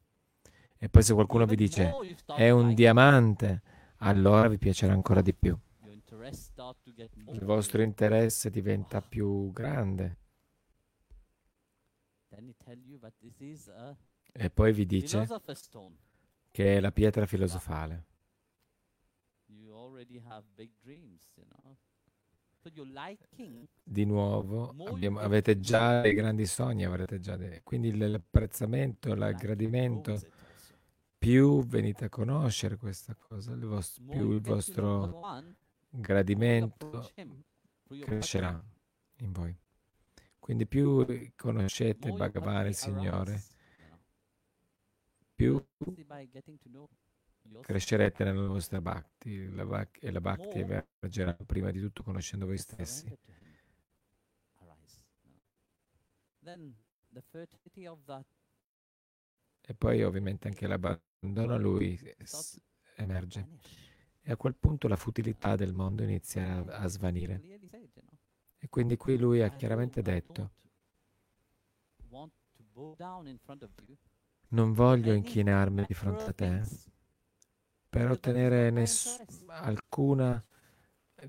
[0.76, 1.92] E poi se qualcuno vi dice
[2.36, 3.62] è un diamante,
[3.98, 5.58] allora vi piacerà ancora di più.
[7.32, 10.18] Il vostro interesse diventa più grande.
[14.32, 15.26] E poi vi dice
[16.50, 18.06] che è la pietra filosofale.
[23.82, 27.60] Di nuovo, abbiamo- avete già dei grandi sogni, avrete già dei...
[27.62, 30.20] Quindi l'apprezzamento, l'aggradimento,
[31.18, 35.20] più venite a conoscere questa cosa, il vos- More più il vostro
[35.88, 37.10] gradimento
[38.04, 38.62] crescerà
[39.18, 39.56] in voi.
[40.38, 41.06] Quindi più
[41.36, 43.42] conoscete Bhagavan, il Signore,
[45.34, 45.64] più
[47.60, 49.48] Crescerete nella vostra bhakti.
[49.54, 53.06] La bhak- e la bhakti emergerà prima di tutto conoscendo voi stessi.
[59.66, 62.38] E poi ovviamente anche l'abbandono a lui to
[62.96, 63.48] emerge.
[64.20, 67.40] E a quel punto la futilità del mondo inizia a, a svanire.
[68.58, 70.52] E quindi qui lui ha chiaramente detto,
[74.48, 76.62] non voglio inchinarmi di fronte a te
[77.94, 79.22] per ottenere ness-
[79.60, 80.42] alcuna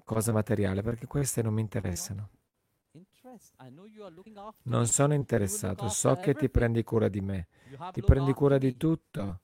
[0.03, 2.29] cosa materiale, perché queste non mi interessano.
[4.63, 7.47] Non sono interessato, so che ti prendi cura di me,
[7.91, 9.39] ti prendi cura di tutto,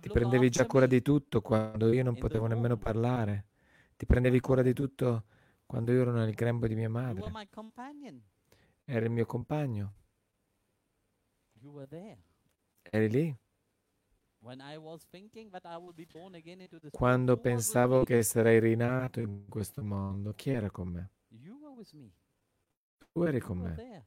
[0.00, 3.46] ti prendevi già cura di tutto quando io non potevo nemmeno parlare,
[3.96, 5.24] ti prendevi cura di tutto
[5.66, 7.38] quando io ero nel grembo di mia madre,
[8.86, 9.94] eri il mio compagno,
[11.62, 12.16] You were there.
[12.90, 13.38] Eri lì.
[16.90, 21.10] Quando pensavo che sarei rinato in questo mondo, chi era con me?
[23.12, 24.06] Tu eri con me.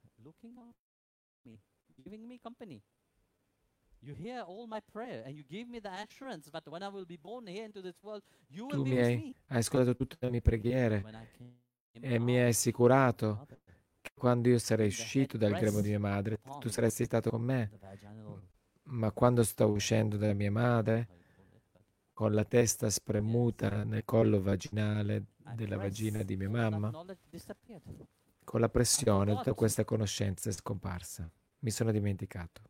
[2.04, 2.82] giving me company.
[4.02, 7.06] You hear all my prayer, and you give me the assurance that when I will
[7.06, 9.96] be born here into this world, you will Tu be mi with hai, hai ascoltato
[9.96, 11.04] tutte le mie preghiere
[11.92, 13.48] e mi hai assicurato
[14.02, 17.72] che quando io sarei uscito dal grembo di mia madre, tu saresti stato con me,
[18.84, 21.22] ma quando sto uscendo da mia madre,
[22.14, 25.26] con la testa spremuta nel collo vaginale
[25.56, 26.92] della vagina di mia mamma,
[28.44, 31.30] con la pressione tutta questa conoscenza è scomparsa.
[31.60, 32.62] Mi sono dimenticato,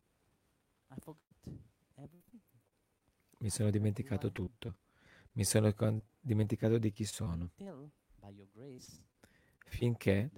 [3.38, 4.76] mi sono dimenticato tutto,
[5.32, 5.74] mi sono
[6.20, 7.50] dimenticato di chi sono,
[9.66, 10.30] finché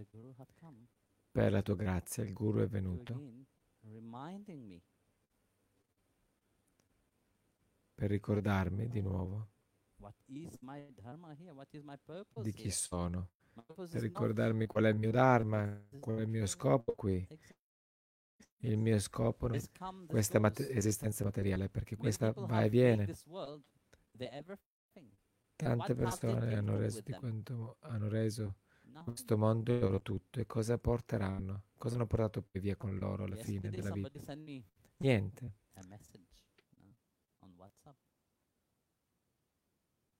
[1.30, 3.22] per la tua grazia il guru è to venuto
[7.96, 9.48] per ricordarmi di nuovo
[12.42, 16.94] di chi sono, per ricordarmi qual è il mio dharma, qual è il mio scopo
[16.94, 17.26] qui.
[18.60, 19.70] Il mio scopo, this
[20.06, 23.14] questa mate- esistenza materiale, perché questa va e viene.
[25.56, 28.56] Tante persone hanno reso, quanto hanno reso
[29.04, 30.40] questo mondo il loro tutto.
[30.40, 31.64] E cosa porteranno?
[31.76, 34.34] Cosa hanno portato poi via con loro alla fine della vita?
[34.98, 35.54] Niente.
[35.76, 36.26] a message
[36.80, 36.94] no,
[37.40, 37.94] on WhatsApp.
[37.94, 37.94] On that message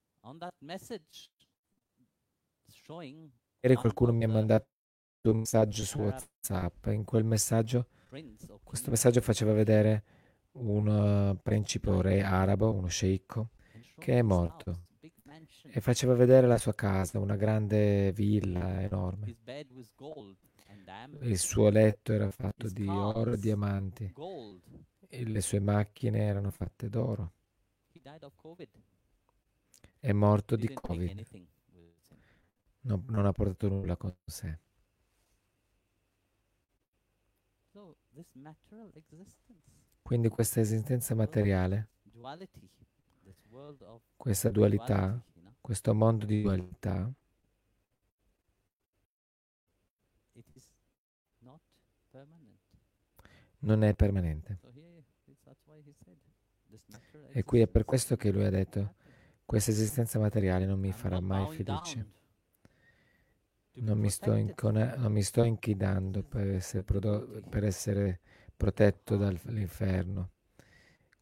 [0.07, 0.16] showing
[3.61, 4.67] Ieri qualcuno mi ha mandato
[5.23, 6.87] un messaggio su WhatsApp.
[6.87, 7.87] In quel messaggio,
[8.65, 10.05] questo messaggio faceva vedere
[10.53, 13.51] un uh, principe re arabo, uno sceicco,
[13.99, 14.85] che è morto.
[15.63, 19.37] e faceva vedere la sua casa, una grande villa enorme.
[21.21, 24.13] Il suo letto era fatto di oro e diamanti.
[25.09, 27.33] e le sue macchine erano fatte d'oro.
[27.93, 28.69] He died of COVID.
[30.07, 31.47] È morto di Covid, him.
[32.83, 34.57] non, non ha portato nulla con sé.
[40.03, 41.89] Quindi questa esistenza materiale,
[44.17, 45.21] questa dualità,
[45.61, 47.13] questo mondo di dualità,
[53.59, 54.61] non è permanente.
[57.31, 59.05] E qui è per questo che lui ha detto.
[59.47, 62.07] Questa esistenza materiale non mi farà mai felice.
[63.75, 68.21] Non mi sto, incona- non mi sto inchidando per essere, prodo- per essere
[68.57, 70.31] protetto dall'inferno.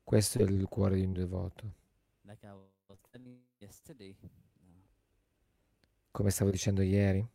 [0.02, 1.74] Questo è il cuore di un devoto.
[6.10, 7.26] Come stavo dicendo ieri,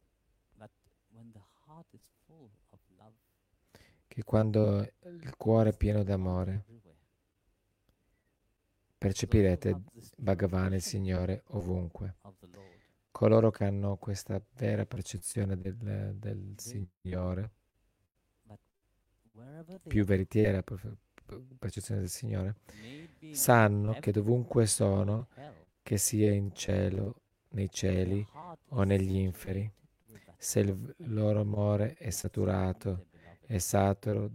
[4.08, 6.66] che quando il cuore è pieno d'amore,
[9.00, 9.82] percepirete
[10.18, 12.18] Bhagavan, il Signore, ovunque.
[13.12, 17.50] Coloro che hanno questa vera percezione del, del Signore,
[19.88, 22.56] più veritiera per- per- percezione del Signore,
[23.32, 25.28] sanno che dovunque sono,
[25.82, 27.22] che sia in cielo,
[27.52, 28.26] nei cieli
[28.70, 29.70] o negli inferi,
[30.38, 33.08] se il loro amore è saturato
[33.48, 34.30] e saturo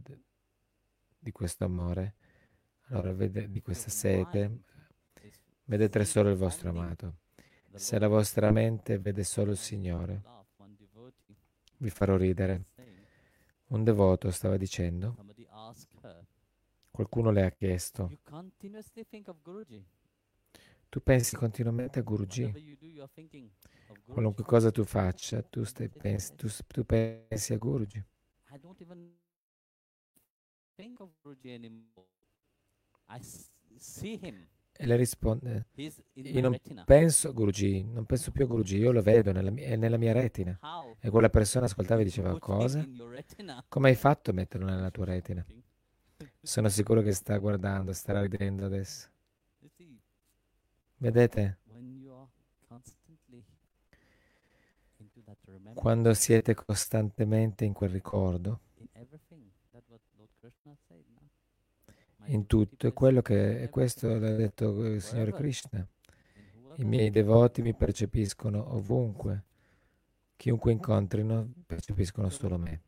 [1.18, 2.14] di questo amore,
[2.95, 4.61] allora vede, di questa sete,
[5.64, 7.16] vedete solo il vostro amato.
[7.74, 10.22] Se la vostra mente vede solo il Signore,
[11.78, 12.66] vi farò ridere.
[13.66, 15.16] Un devoto stava dicendo,
[16.90, 18.11] qualcuno le ha chiesto,
[20.88, 22.78] tu pensi continuamente a Guruji.
[24.07, 28.05] Qualunque cosa tu faccia, tu, stai, pensi, tu, tu pensi a Guruji.
[28.53, 29.12] I don't even
[30.76, 32.13] think of Guruji anymore.
[34.76, 35.66] E le risponde,
[36.14, 39.76] io non penso Guruji, non penso più a Guruji, io lo vedo nella mia, è
[39.76, 40.59] nella mia retina.
[40.98, 42.84] E quella persona ascoltava e diceva, cosa?
[43.68, 45.44] Come hai fatto a metterlo nella tua retina?
[46.42, 49.09] Sono sicuro che sta guardando, starà ridendo adesso.
[50.96, 51.59] Vedete?
[55.74, 61.05] Quando siete costantemente in quel ricordo, in everything, that's what Lord Krishna said.
[61.14, 61.20] No?
[61.86, 65.87] My in tutto, è perceive quello che, questo l'ha detto il Signore Krishna.
[66.77, 69.45] I miei devoti mi percepiscono ovunque.
[70.37, 72.83] Chiunque incontrino percepiscono solo me.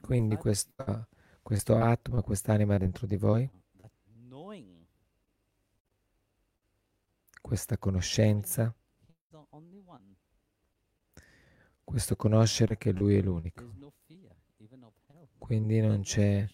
[0.00, 1.08] Quindi that, questo,
[1.42, 3.48] questo atma, quest'anima dentro di voi,
[7.40, 8.74] questa conoscenza,
[11.84, 13.62] questo conoscere che Lui è l'unico.
[13.62, 15.28] There's no fear, even of hell.
[15.50, 16.46] Quindi non c'è,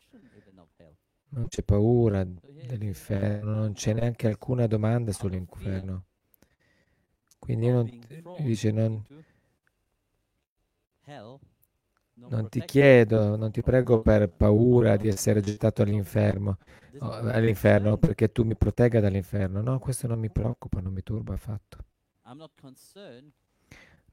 [1.29, 6.05] non c'è paura dell'inferno, non c'è neanche alcuna domanda sull'inferno.
[7.39, 7.91] Quindi non,
[8.39, 9.05] dice, non,
[12.15, 16.57] non ti chiedo, non ti prego per paura di essere gettato all'inferno,
[17.01, 19.61] all'inferno perché tu mi protegga dall'inferno.
[19.61, 21.85] No, questo non mi preoccupa, non mi turba affatto.
[22.25, 23.35] I'm not concerned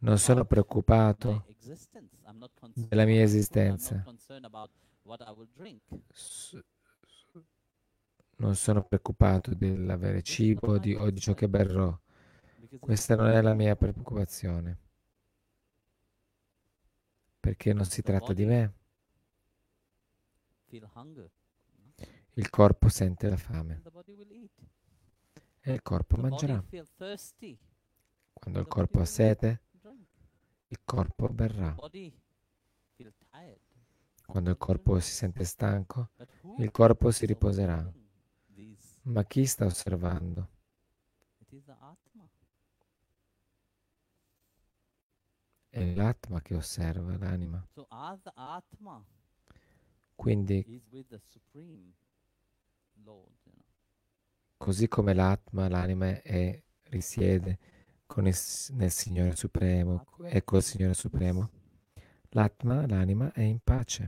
[0.03, 1.45] Non sono preoccupato
[2.73, 4.03] della mia esistenza.
[8.35, 11.97] Non sono preoccupato dell'avere cibo di, o di ciò che berrò.
[12.79, 14.77] Questa non è la mia preoccupazione,
[17.39, 18.73] perché non si tratta di me.
[22.33, 23.81] Il corpo sente la fame
[25.61, 26.61] e il corpo mangerà.
[28.33, 29.61] Quando il corpo ha sete.
[30.73, 31.75] Il corpo berrà.
[34.25, 36.09] Quando il corpo si sente stanco,
[36.57, 37.93] il corpo si riposerà.
[39.03, 40.49] Ma chi sta osservando?
[45.69, 47.67] È l'atma che osserva l'anima.
[50.15, 50.81] Quindi,
[54.57, 57.59] così come l'atma, l'anima è, risiede
[58.13, 58.37] con il
[58.73, 60.93] nel Signore Supremo e col Signore.
[60.93, 61.49] Supremo,
[62.29, 64.07] l'atma, l'anima è in pace.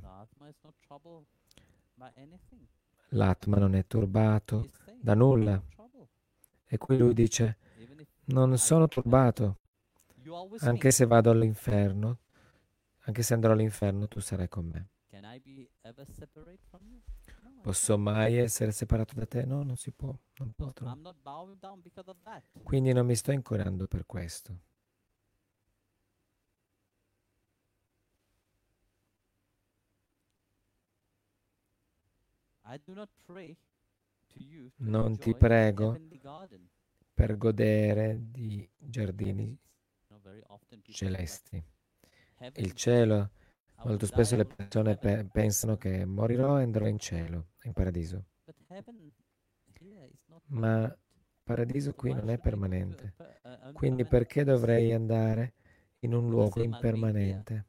[3.09, 4.69] L'atma non è turbato
[5.01, 5.53] da "I'm nulla.
[5.53, 6.07] not troubled."
[6.67, 7.57] E qui lui dice,
[8.25, 9.57] non sono turbato,
[10.59, 12.19] anche se vado all'inferno,
[13.05, 14.89] anche se andrò all'inferno, tu sarai con me.
[17.66, 19.43] Posso mai essere separato da te?
[19.43, 20.95] No, non si può, non potrò.
[22.61, 24.59] Quindi non mi sto incoraggiando per questo.
[34.76, 35.99] Non ti prego
[37.16, 39.57] per godere di giardini
[40.91, 41.63] celesti.
[42.57, 43.44] Il cielo, will
[43.84, 48.26] molto spesso le persone pe- pensano che morirò e andrò in cielo, in paradiso.
[50.47, 50.95] Ma
[51.43, 53.13] paradiso So qui non è permanente.
[53.73, 55.53] Quindi perché dovrei andare
[55.99, 57.65] in un luogo impermanente?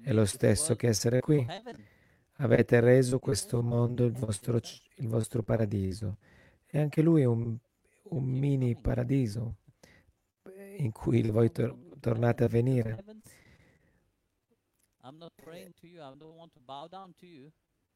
[0.00, 1.46] È lo stesso che essere qui.
[2.36, 4.58] Avete reso questo mondo il vostro,
[4.96, 6.18] il vostro paradiso.
[6.66, 7.56] E anche lui è un,
[8.04, 9.56] un mini paradiso
[10.78, 13.04] in cui voi tor- tornate a venire.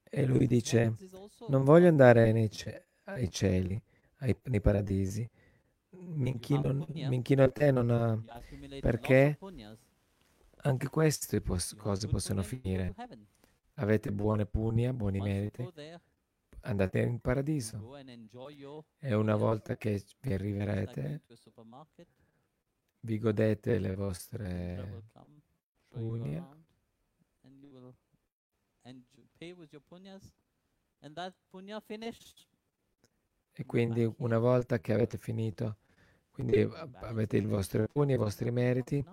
[0.09, 0.94] E lui dice,
[1.48, 3.80] non voglio andare nei, ce- ai cieli,
[4.18, 5.28] ai, nei paradisi.
[5.90, 8.40] Mi inchino, mi a te non ha-
[8.80, 9.38] perché.
[10.62, 12.94] Anche queste pos- cose possono finire.
[13.74, 15.62] Avete buone punia, buoni meriti,
[16.62, 17.78] andate in paradiso.
[18.98, 21.22] E una volta che vi arriverete,
[23.00, 25.42] vi godete le vostre will come,
[25.88, 26.64] show you punya around,
[27.42, 27.94] and you will
[28.82, 29.04] and
[29.39, 30.32] pay with your punyas,
[31.03, 32.47] and that punya finished,
[33.53, 35.78] e quindi una volta che avete finito,
[36.30, 36.61] quindi
[37.01, 39.05] avete il vostro puni, i vostri meriti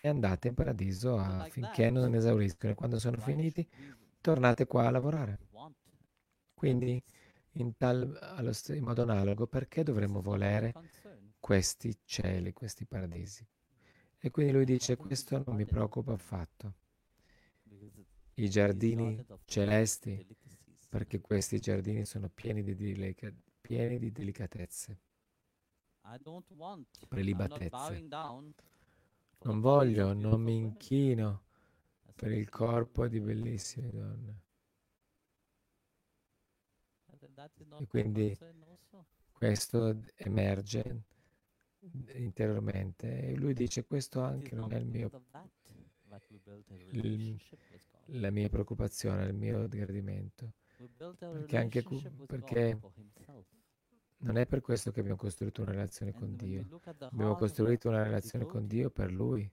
[0.00, 2.72] e andate in paradiso So a- like finché that, non esauriscono.
[2.72, 3.66] E quando sono finiti,
[4.20, 5.38] tornate qua a lavorare.
[6.54, 7.02] Quindi,
[7.52, 8.18] in, tal,
[8.68, 10.74] in modo analogo, perché dovremmo volere
[11.38, 13.46] questi cieli, questi paradisi?
[14.18, 16.74] E quindi lui dice, questo non mi preoccupa affatto.
[18.38, 20.26] I giardini celesti,
[20.88, 25.00] perché questi giardini sono pieni di, delica- pieni di delicatezze,
[27.08, 28.06] prelibatezze.
[29.40, 31.44] Non voglio, non mi inchino
[32.14, 34.42] per il corpo di bellissime donne.
[37.76, 38.36] E quindi
[39.32, 41.02] questo emerge
[42.14, 45.12] interiormente e lui dice questo anche non è il mio,
[46.90, 47.40] il-.
[48.12, 50.52] La mia preoccupazione, il mio gradimento.
[51.28, 52.78] Perché anche cu- perché
[54.18, 56.68] non è per questo che abbiamo costruito una relazione con Dio.
[57.10, 59.50] Abbiamo costruito una relazione con Dio per Lui.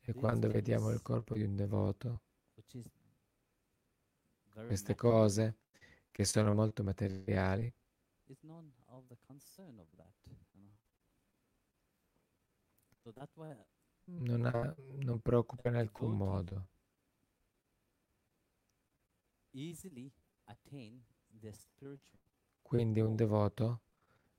[0.00, 2.22] E quando vediamo il corpo di un devoto,
[4.66, 5.56] queste cose
[6.12, 7.72] che sono molto materiali,
[14.20, 14.74] non, ha-
[15.06, 16.66] non preoccupa in alcun modo.
[22.62, 23.80] Quindi un devoto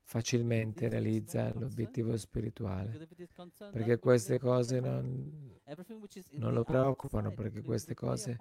[0.02, 3.06] facilmente realizza l'obiettivo spirituale,
[3.70, 5.60] perché queste cose non,
[6.32, 8.36] non lo preoccupano, perché queste cose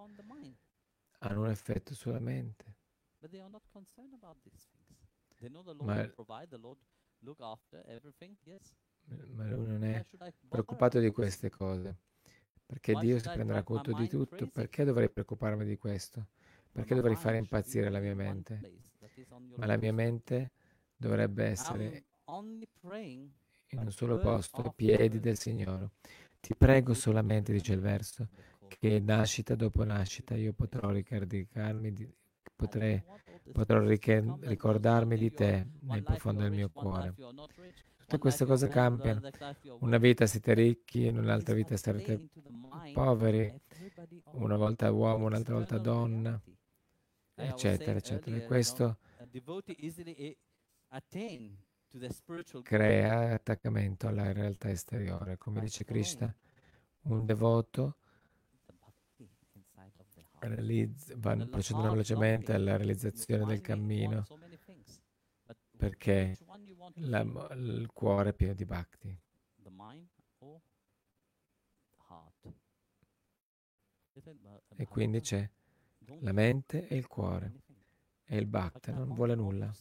[1.20, 2.76] hanno un effetto sulla mente.
[5.86, 5.96] Ma,
[9.36, 10.06] ma lui non è
[10.48, 11.98] preoccupato di queste cose,
[12.66, 14.48] perché Dio si prenderà conto di tutto.
[14.48, 16.28] Perché dovrei preoccuparmi di questo?
[16.72, 18.62] Perché dovrei fare impazzire la mia mente?
[19.56, 20.52] Ma la mia mente
[20.96, 22.04] dovrebbe essere
[23.72, 25.92] in un solo posto, ai piedi del Signore.
[26.40, 28.30] Ti prego solamente, dice il verso,
[28.68, 32.10] che nascita dopo nascita io potrò ricaricarmi di,
[32.56, 33.04] potrei,
[33.52, 37.14] potrò ricordarmi di te nel profondo del mio cuore.
[37.98, 39.22] Tutte queste cose cambiano.
[39.80, 42.30] Una vita siete ricchi, in un'altra vita sarete
[42.94, 43.54] poveri,
[44.34, 46.42] una volta uomo, un'altra volta donna,
[47.48, 48.36] eccetera, saying eccetera.
[48.36, 48.98] E questo goal.
[52.64, 55.38] crea attaccamento alla realtà esteriore.
[55.38, 56.34] Come dice Krishna,
[57.04, 57.98] un devoto
[60.40, 61.34] realizza- va
[61.90, 64.26] velocemente alla realizzazione del cammino
[65.78, 66.38] perché
[66.96, 67.22] la-
[67.56, 69.20] il cuore è pieno di bhakti.
[74.76, 75.50] E quindi c'è
[76.20, 77.62] la mente e il cuore.
[78.24, 79.74] E il bhakta non vuole nulla.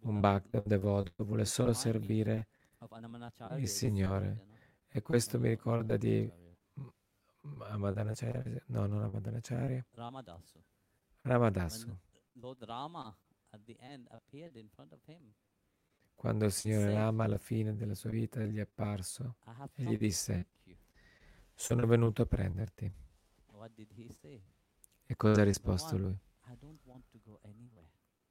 [0.00, 2.48] Un bhakta, devoto, vuole solo servire
[3.56, 4.46] il Signore.
[4.88, 6.28] E questo mi ricorda di
[7.40, 10.62] Amadhanacharya, no, non Amadhanacharya, Ramadasu.
[11.22, 11.96] Ramadasu.
[16.14, 19.36] Quando il Signore Rama alla fine della sua vita gli è apparso
[19.74, 20.48] e gli disse,
[21.54, 22.92] sono venuto a prenderti.
[23.52, 24.42] What did he say?
[25.10, 26.14] E cosa ha risposto lui?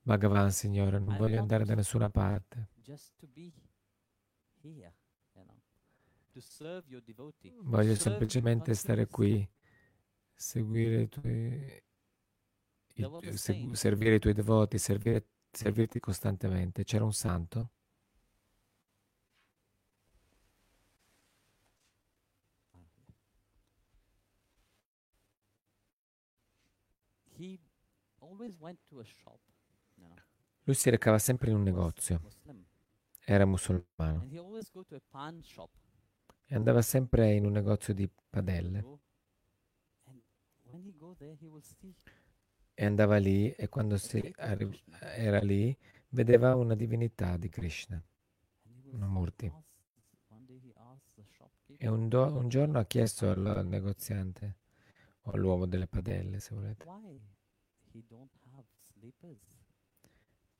[0.03, 2.69] Bhagavan, Signore, non voglio andare da nessuna parte.
[7.63, 9.49] Voglio semplicemente stare qui,
[10.35, 11.83] seguire i tuoi,
[12.93, 16.83] i servire i tuoi devoti, servire- servirti costantemente.
[16.83, 17.71] C'era un santo
[22.71, 23.15] ah, yeah.
[27.37, 27.65] he always went to a shop,
[28.19, 28.26] you know,
[30.63, 32.21] Lui si recava sempre in un negozio,
[33.25, 34.25] era musulmano.
[36.45, 38.81] E andava sempre in un negozio di padelle.
[42.73, 43.97] E andava lì e quando
[44.37, 44.83] arri-
[45.15, 45.75] era lì
[46.09, 48.01] vedeva una divinità di Krishna.
[48.91, 49.51] Una Murti.
[51.77, 54.57] E un, do- un giorno ha chiesto al negoziante
[55.21, 56.85] o all'uomo delle padelle, se volete,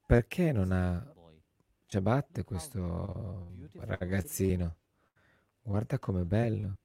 [0.05, 1.13] perché non ha
[1.85, 4.77] ciabatte questo ragazzino?
[5.61, 6.75] Guarda com'è bello.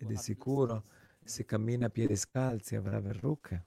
[0.00, 0.84] Ed è sicuro
[1.24, 3.66] se cammina a piedi scalzi avrà verruche.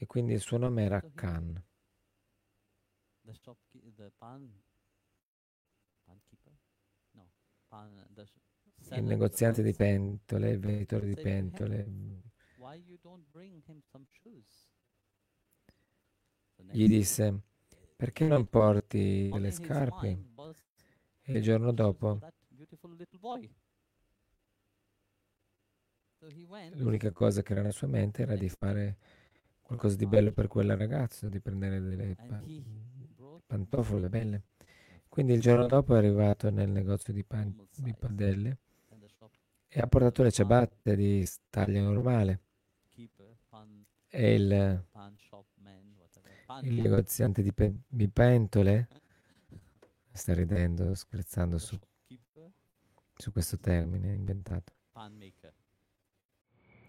[0.00, 1.60] E quindi il suo nome era Khan.
[3.24, 4.48] The shopkeeper, the pan,
[6.06, 6.52] pan keeper?
[7.12, 7.57] No, pan, the sh-
[8.90, 11.86] Il negoziante di pentole, il venditore di pentole,
[16.70, 17.42] gli disse,
[17.96, 20.18] perché non porti delle scarpe?
[21.22, 22.18] E il giorno dopo
[26.72, 28.96] l'unica cosa che era nella sua mente era di fare
[29.62, 32.42] qualcosa di bello per quel ragazzo, di prendere delle pa-
[33.46, 34.42] pantofole belle.
[35.18, 38.58] Quindi il giorno dopo è arrivato nel negozio di, pan- di padelle
[39.66, 42.42] e ha portato le ciabatte di taglio normale
[44.06, 48.88] e il, pan shop man, whatever, pan il negoziante di, pe- di pentole
[50.12, 51.76] sta ridendo, scherzando su,
[53.16, 54.72] su questo termine inventato.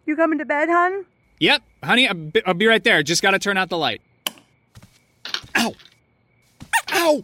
[0.05, 1.03] You coming to bed, hon?
[1.39, 3.01] Yep, honey, I'll be, I'll be right there.
[3.01, 4.01] Just gotta turn out the light.
[5.55, 5.73] Ow!
[6.93, 7.23] Ow!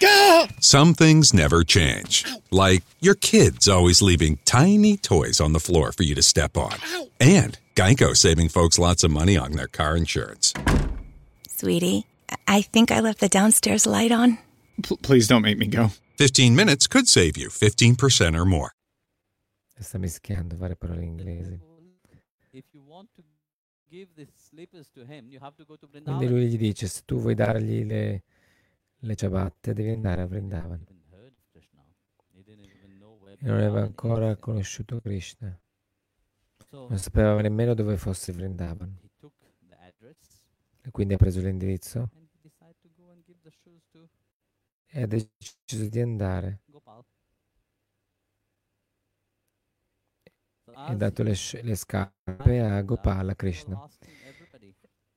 [0.00, 0.46] Gah!
[0.60, 2.24] Some things never change.
[2.50, 6.76] Like your kids always leaving tiny toys on the floor for you to step on.
[7.20, 10.54] And Geico saving folks lots of money on their car insurance.
[11.48, 12.06] Sweetie,
[12.46, 14.38] I think I left the downstairs light on.
[14.82, 15.90] P- please don't make me go.
[16.16, 18.72] 15 minutes could save you 15% or more.
[19.80, 21.58] Sta mischiando varie parole inglesi.
[22.52, 23.22] If you want to
[23.90, 27.02] give the slippers to him, you have to go to Quindi lui gli dice, se
[27.04, 28.22] tu vuoi dargli le,
[29.00, 30.84] le ciabatte, devi andare a Vrindavan.
[33.40, 35.56] E non aveva ancora conosciuto Krishna.
[36.70, 38.98] Non sapeva nemmeno dove fosse Vrindavan.
[40.82, 42.10] E quindi ha preso l'indirizzo
[44.86, 46.62] e ha deciso di andare
[50.86, 53.86] e ha dato le, le scarpe a Gopala Krishna.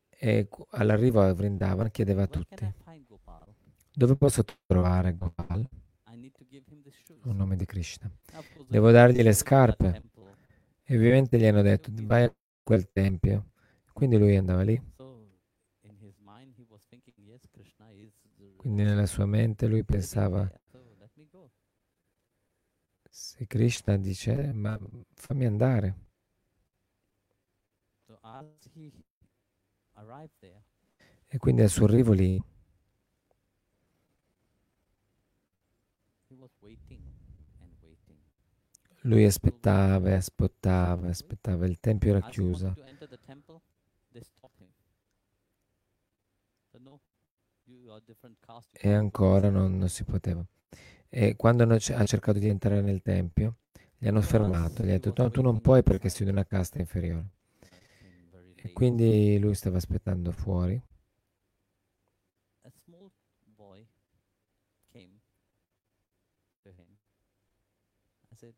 [0.09, 2.73] E all'arrivo a Vrindavan chiedeva a tutti?
[3.93, 5.67] Dove posso trovare Gopal?
[7.23, 8.11] Un nome di Krishna.
[8.67, 10.03] Devo dargli le scarpe.
[10.83, 13.51] E ovviamente gli hanno detto, vai a quel tempio.
[13.93, 14.81] Quindi lui andava lì.
[18.57, 20.49] Quindi nella sua mente lui pensava,
[23.09, 24.79] se Krishna dice, "Eh, ma
[25.13, 25.95] fammi andare.
[31.27, 32.41] E quindi al suo arrivo lì,
[36.29, 37.01] he was waiting
[37.61, 38.17] and waiting.
[39.01, 41.65] Lui aspettava aspettava, aspettava.
[41.65, 42.75] Il tempio era chiuso.
[48.71, 50.45] E ancora inside." non, non si poteva.
[51.09, 53.57] E quando ha cercato di entrare nel tempio,
[53.97, 54.83] gli hanno fermato.
[54.83, 57.25] Gli ha detto, no, tu non puoi perché sei di una casta inferiore.
[58.55, 60.81] E quindi lui stava aspettando fuori.
[62.63, 63.11] a small
[63.57, 63.87] boy
[64.93, 65.19] came
[66.63, 66.97] to him.
[68.31, 68.53] I said,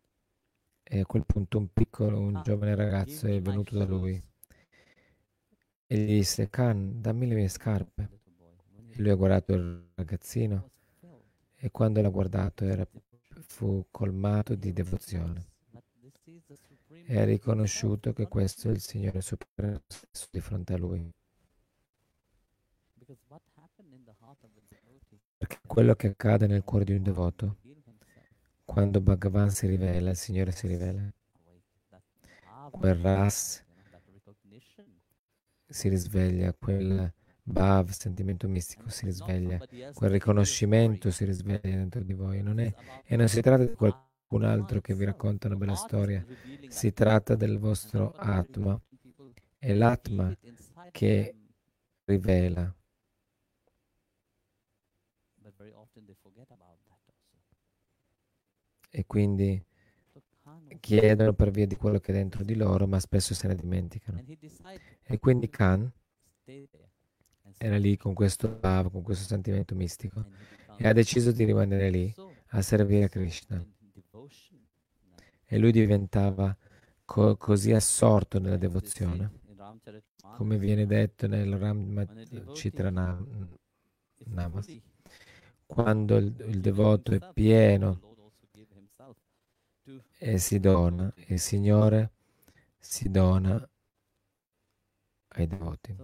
[0.93, 4.31] E a quel punto un piccolo, un "Ah, giovane ragazzo è venuto da lui shoes."
[5.87, 8.09] e gli disse, Khan, dammi le mie scarpe.
[8.89, 10.69] He E lui ha guardato il ragazzino
[11.55, 12.87] e quando l'ha guardato era,
[13.47, 15.47] fu colmato di devozione
[17.07, 21.11] e ha riconosciuto che questo è il Signore Supremo stesso di fronte a lui.
[25.37, 27.57] Perché quello che accade nel cuore di un devoto,
[28.65, 31.01] quando Bhagavan si rivela, il Signore si rivela,
[32.71, 33.63] quel ras
[35.67, 39.59] si risveglia, quel bhav, sentimento mistico, si risveglia,
[39.93, 42.41] quel riconoscimento si risveglia dentro di voi.
[42.41, 42.73] Non è,
[43.05, 46.25] e non si tratta di qualcun altro che vi racconta una bella storia,
[46.67, 48.79] si tratta del vostro Atma,
[49.57, 50.35] è l'Atma
[50.91, 51.35] che
[52.05, 52.73] rivela,
[55.41, 57.53] but very often they forget about that also.
[58.95, 59.59] E quindi
[60.79, 64.23] chiedono per via di quello che è dentro di loro, ma spesso se ne dimenticano.
[65.01, 65.91] E quindi Khan
[67.57, 70.23] era lì con questo bhav, con questo sentimento mistico,
[70.77, 72.13] e ha deciso di rimanere lì
[72.49, 73.65] a servire Krishna.
[75.45, 76.55] E lui diventava
[77.03, 79.39] co- così assorto nella devozione,
[80.35, 82.05] come viene detto nel Ram
[82.53, 83.57] Chitranam.
[85.65, 89.72] Quando il, il devoto è pieno the Lord also gave himself to
[90.17, 92.11] e si dona, il Signore
[92.77, 93.69] si dona
[95.29, 95.95] ai devoti.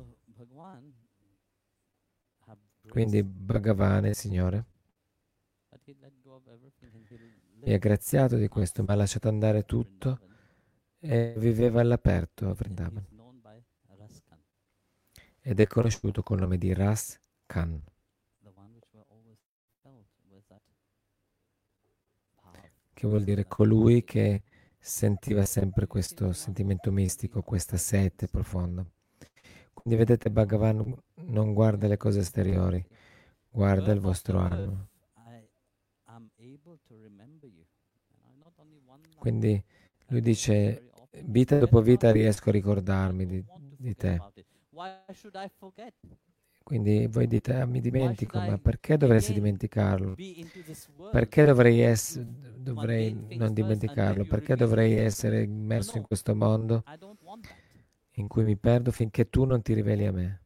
[2.88, 4.66] Quindi Bhagavan, il Signore,
[7.62, 10.20] mi ha graziato di questo, ma ha lasciato andare tutto
[11.00, 13.18] e viveva all'aperto a Vrindavan.
[15.42, 17.82] ed è conosciuto col nome di Ras Khan,
[18.44, 19.40] the one which were always
[19.82, 20.62] felt with that
[22.36, 22.72] power.
[23.00, 24.44] Che vuol dire colui che
[24.78, 28.86] sentiva sempre questo sentimento mistico, questa sete profonda.
[29.72, 30.94] Quindi vedete, Bhagavan
[31.28, 32.86] non guarda le cose esteriori,
[33.50, 34.90] guarda il vostro animo.
[39.18, 39.64] Quindi
[40.08, 40.92] lui dice,
[41.24, 43.46] vita dopo vita riesco a ricordarmi di,
[43.78, 44.20] di te.
[46.70, 50.20] Quindi voi dite, ah, mi dimentico, ma perché dovresti dimenticarlo?
[51.10, 54.26] Perché dovrei, Mundane dovrei non dimenticarlo?
[54.26, 56.86] Perché dovrei essere immerso in questo mondo
[58.14, 60.42] in cui mi perdo finché tu non ti riveli a me?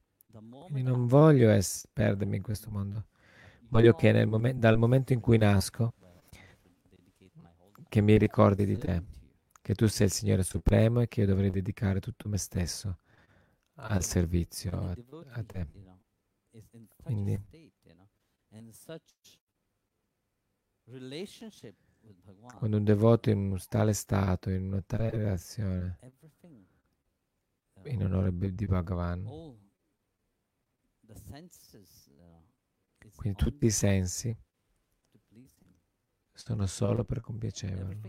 [0.66, 3.08] Quindi non voglio ess- perdermi in questo mondo.
[3.68, 5.94] Voglio che momen- dal momento in cui nasco,
[7.90, 9.04] che mi ricordi di te,
[9.62, 12.98] che tu sei il Signore Supremo e che io dovrei dedicare tutto me stesso
[13.76, 14.98] al servizio a,
[15.40, 15.68] a te.
[17.04, 17.38] Quindi-
[22.58, 25.98] Quando un devoto è in un tale stato, in una tale relazione,
[27.86, 29.26] in onore di Bhagavan,
[33.16, 34.36] quindi tutti i sensi
[36.34, 38.02] sono solo per compiaceverlo.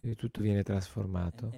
[0.00, 1.50] Quindi tutto viene trasformato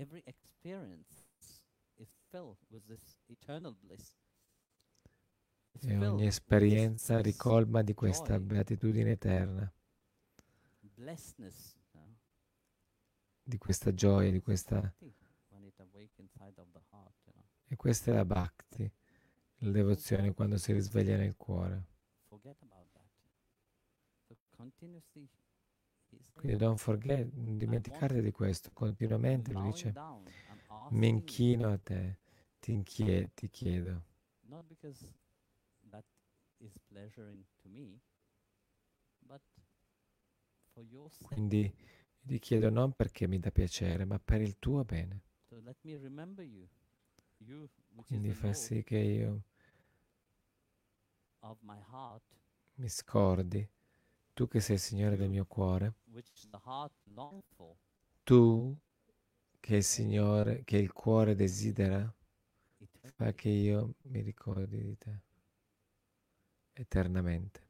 [5.83, 9.73] e ogni esperienza ricolma di questa beatitudine eterna,
[13.43, 14.95] di questa gioia, di questa...
[17.67, 18.93] E questa è la bhakti,
[19.59, 21.85] la devozione quando si risveglia nel cuore.
[26.33, 28.71] Quindi don't forget, non dimenticarti di questo.
[28.73, 29.93] Continuamente lui bowing dice,
[30.91, 32.19] mi inchino a te,
[32.61, 34.03] ti, inchie- ti chiedo.
[34.49, 35.07] not because
[35.91, 36.05] that
[36.59, 38.01] is pleasuring to me,
[39.27, 39.41] but
[40.75, 41.73] for your sake, Quindi
[42.23, 45.21] ti chiedo non perché mi dà piacere, ma per il tuo bene.
[45.49, 46.69] to let me remember you,
[47.39, 49.43] you which Quindi is the fa Lord sì che io
[51.43, 52.23] of my heart,
[52.77, 53.67] mi scordi,
[54.35, 57.77] tu che sei il Signore del mio cuore, which the heart longs for,
[58.25, 58.77] tu
[59.60, 62.14] che il Signore, che il cuore desidera,
[63.16, 63.36] fa eternally.
[63.36, 65.22] che io mi ricordi di te
[66.74, 67.64] eternamente.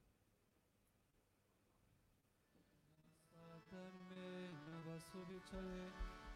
[3.76, 5.82] धर्मेण वसुविचरे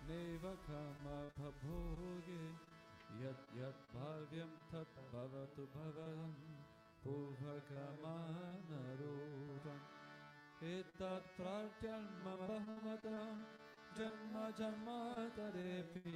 [0.07, 2.43] नैव कामापभोगे
[3.21, 6.33] यत् यत् भाव्यं तत् भवतु भवन्
[7.03, 7.69] पूर्वकामानरूपम्
[10.73, 13.35] एतत् प्रार्थ्यं मम बहुमतं
[13.97, 16.13] जन्म जन्मान्तरेऽपि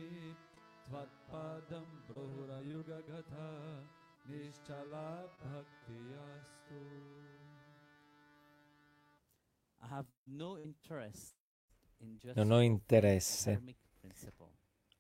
[0.88, 3.48] त्वत्पादं बहुरयुगगथा
[4.30, 5.08] निश्चला
[5.44, 6.82] भक्तियास्तु
[9.84, 11.36] I have no interest
[12.00, 14.52] in just Non ho interesse dharmic principle.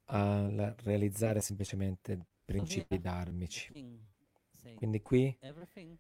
[0.08, 3.72] a la- realizzare semplicemente So here principi the dharmici.
[3.72, 4.00] king
[4.62, 5.98] saying Quindi qui everything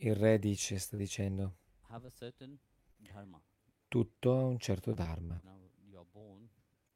[0.00, 1.56] il re dice, sta dicendo,
[1.88, 2.58] have a certain
[2.98, 3.40] dharma.
[3.88, 5.40] tutto ha un certo dharma.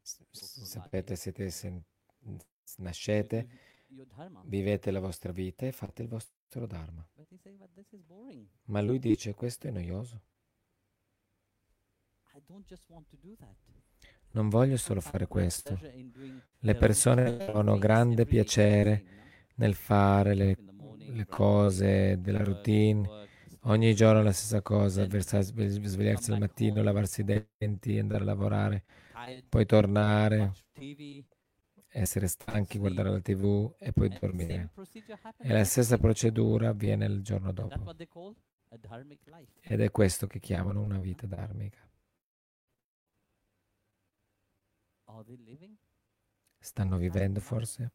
[0.05, 1.83] Sapete, siete, sen-
[2.77, 3.47] nascete,
[4.43, 7.03] vivete la vostra vita e fate il vostro dharma.
[8.65, 10.21] Ma lui dice, questo è noioso.
[14.31, 15.79] Non voglio solo fare questo.
[16.59, 19.05] Le persone trovano things grande piacere
[19.55, 20.57] nel fare le,
[21.07, 23.07] le cose della routine,
[23.61, 27.23] ogni giorno la stessa cosa, svegliarsi al mattino, lavarsi i
[27.57, 28.83] denti, andare a lavorare,
[29.47, 30.53] poi tornare,
[31.87, 34.71] essere stanchi, guardare la tv e poi dormire.
[35.37, 37.93] E la stessa procedura avviene il giorno dopo.
[39.61, 41.79] Ed è questo che chiamano una vita dharmica.
[46.59, 47.91] Stanno vivendo forse?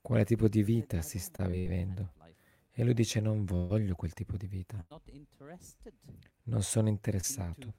[0.00, 2.14] Quale tipo di vita "I si sta vivendo?
[2.70, 4.84] E lui dice non voglio quel tipo di vita,
[6.44, 7.74] non sono interessato.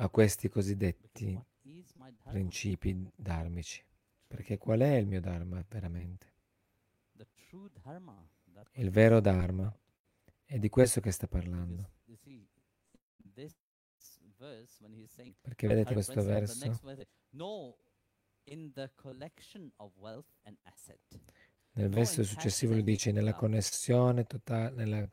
[0.00, 1.40] a questi cosiddetti
[2.24, 3.84] principi dharmici.
[4.26, 6.36] Perché qual è il mio dharma veramente?
[8.72, 9.74] il vero Dharma.
[10.44, 11.90] È di questo che sta parlando.
[15.40, 16.64] Perché vedete questo verso?
[21.72, 25.08] Nel verso successivo lui dice nella connessione totale, nella,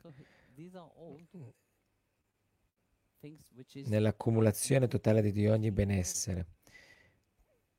[3.86, 6.48] nell'accumulazione totale di, ogni benessere.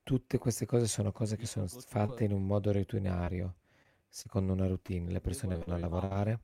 [0.03, 3.57] Tutte queste cose sono cose che sono fatte in un modo rutinario,
[4.09, 5.11] secondo una routine.
[5.11, 6.41] Le persone vanno a lavorare,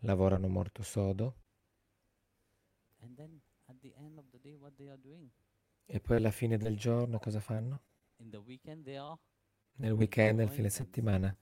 [0.00, 1.36] lavorano molto sodo.
[5.86, 7.80] E poi alla fine del giorno cosa fanno?
[9.78, 11.34] Nel weekend, nel fine settimana,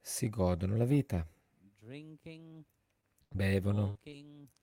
[0.00, 1.26] si godono la vita,
[3.34, 3.98] bevono,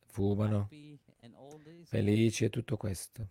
[0.06, 0.72] fumano,
[1.84, 3.30] felici e tutto questo.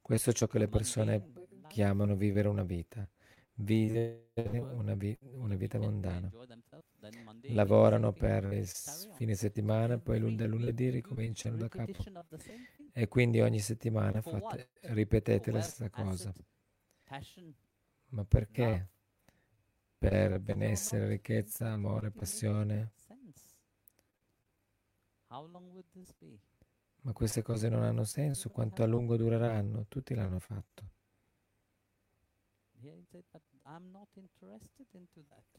[0.00, 1.28] Questo è ciò che le persone
[1.66, 3.06] chiamano vivere una vita,
[3.54, 4.30] vivere
[4.70, 6.32] una, vi- una vita mondana.
[7.48, 12.06] Lavorano per il fine settimana, poi lun- da Every lunedì ricominciano da capo.
[12.98, 16.34] E quindi ogni settimana fate- ripetete la stessa cosa.
[18.08, 18.88] Ma perché?
[19.98, 22.90] Per benessere, ricchezza, amore, passione.
[27.02, 28.50] Ma queste cose non hanno senso.
[28.50, 29.86] Quanto a lungo dureranno?
[29.86, 30.90] Tutti l'hanno fatto.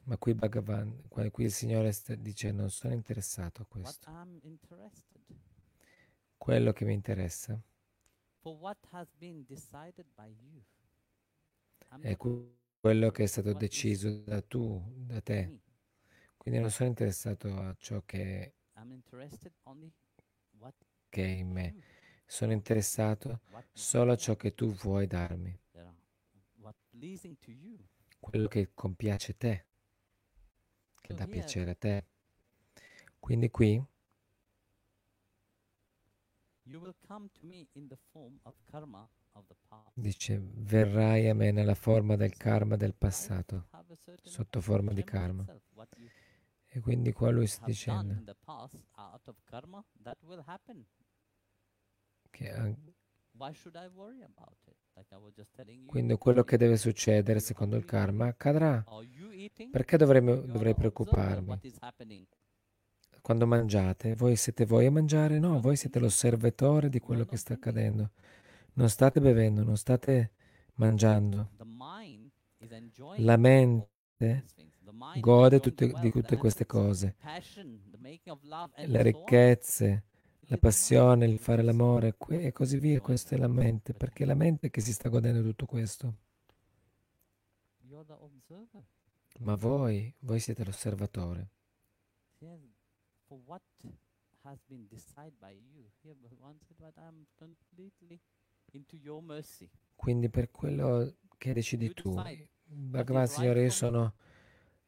[0.04, 4.10] Ma qui Bhagavan, qui il Signore sta dicendo non sono interessato a questo.
[6.40, 7.62] Quello che mi interessa.
[12.00, 15.60] È quello che è stato deciso da tu, da te.
[16.38, 18.54] Quindi non sono interessato a ciò che,
[21.10, 21.76] che è in me.
[22.26, 23.42] Sono interessato
[23.74, 25.60] solo a ciò che tu vuoi darmi,
[28.20, 29.66] quello che compiace te,
[31.02, 32.06] che dà piacere a te.
[33.20, 33.86] Quindi qui You will
[35.50, 36.59] come to me in the form of karma of the past.
[39.94, 43.68] Dice verrai a me nella forma del karma del passato,
[44.24, 45.46] sotto forma di karma.
[46.72, 48.36] E quindi qua lui sta dicendo
[52.30, 52.76] che
[55.86, 58.84] quindi quello che deve succedere secondo il karma accadrà.
[59.72, 61.60] Perché dovrei observer, preoccuparmi?
[63.22, 65.40] Quando mangiate, voi siete voi a mangiare?
[65.40, 68.12] No, voi siete l'osservatore di quello che sta accadendo.
[68.74, 70.32] Non state bevendo, non state
[70.76, 71.50] mangiando.
[73.18, 74.46] La mente
[75.20, 77.16] gode tutte- di tutte queste cose.
[78.88, 80.04] Le ricchezze,
[80.48, 83.00] la passione, il fare l'amore e così via.
[83.02, 86.16] Questa è la mente, perché è la mente che si sta godendo tutto questo.
[89.40, 91.50] Ma voi, voi siete l'osservatore.
[93.30, 93.62] For what
[94.44, 95.86] has been decided by you.
[96.02, 98.20] Here Bhagavan said, but I'm completely
[98.74, 99.70] into your mercy.
[99.96, 102.16] Quindi per quello che decidi tu,
[102.66, 104.16] Bhagavan, Signore, io sono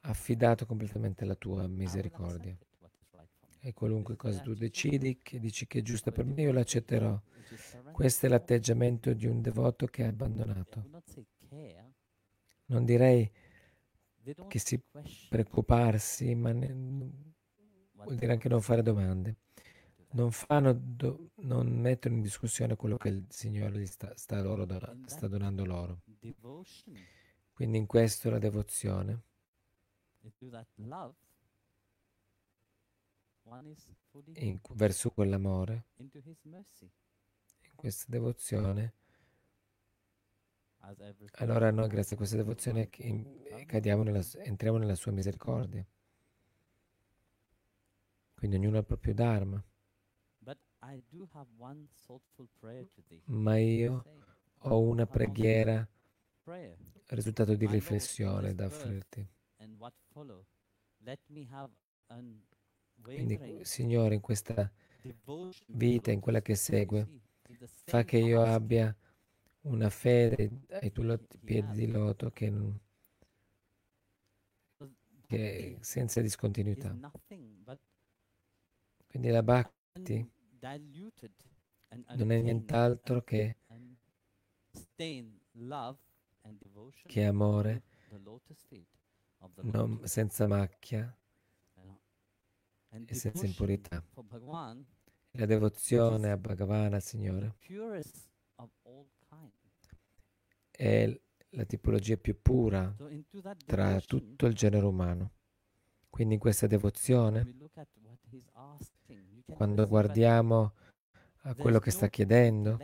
[0.01, 2.57] affidato completamente alla tua misericordia.
[3.59, 7.21] E qualunque cosa tu decidi, che dici che è giusta per me, io l'accetterò.
[7.91, 10.83] Questo è l'atteggiamento di un devoto che è abbandonato.
[12.65, 13.31] Non direi
[14.47, 14.81] che si
[15.29, 17.30] preoccuparsi, ma ne-
[18.03, 19.35] vuol dire anche non fare domande.
[20.13, 25.07] Non, fanno do- non mettono in discussione quello che il Signore sta, sta loro In
[25.07, 26.01] sta donando loro.
[27.53, 29.21] Quindi in questo la devozione,
[34.35, 35.85] in- verso quell'amore,
[37.63, 38.93] in questa devozione,
[41.39, 42.89] allora noi grazie a questa devozione
[43.65, 45.85] cadiamo nella, entriamo nella sua misericordia.
[48.41, 49.63] Quindi ognuno ha il proprio Dharma.
[53.25, 54.03] Ma io
[54.57, 55.87] ho una preghiera,
[57.09, 59.27] risultato di riflessione da offrirti.
[62.99, 64.71] Quindi, Signore, in questa
[65.67, 67.07] vita, in quella che segue,
[67.85, 68.95] fa che io abbia
[69.61, 72.51] una fede ai tuoi piedi di loto che,
[75.27, 76.97] che senza is discontinuità.
[79.11, 80.25] Quindi la bhakti
[82.15, 83.57] non è nient'altro che,
[87.07, 87.83] che amore,
[89.63, 91.13] non- senza macchia
[93.05, 94.01] e senza impurità.
[95.31, 97.53] La devozione a Signore,
[98.55, 99.51] of all kind.
[100.71, 102.95] è la tipologia più pura
[103.65, 105.31] tra tutto il genere umano.
[106.09, 107.43] Quindi in questa devozione,
[109.45, 110.73] quando guardiamo
[111.43, 112.77] a quello che sta chiedendo,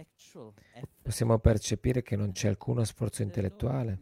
[1.01, 3.99] possiamo percepire che non c'è alcuno sforzo intellettuale,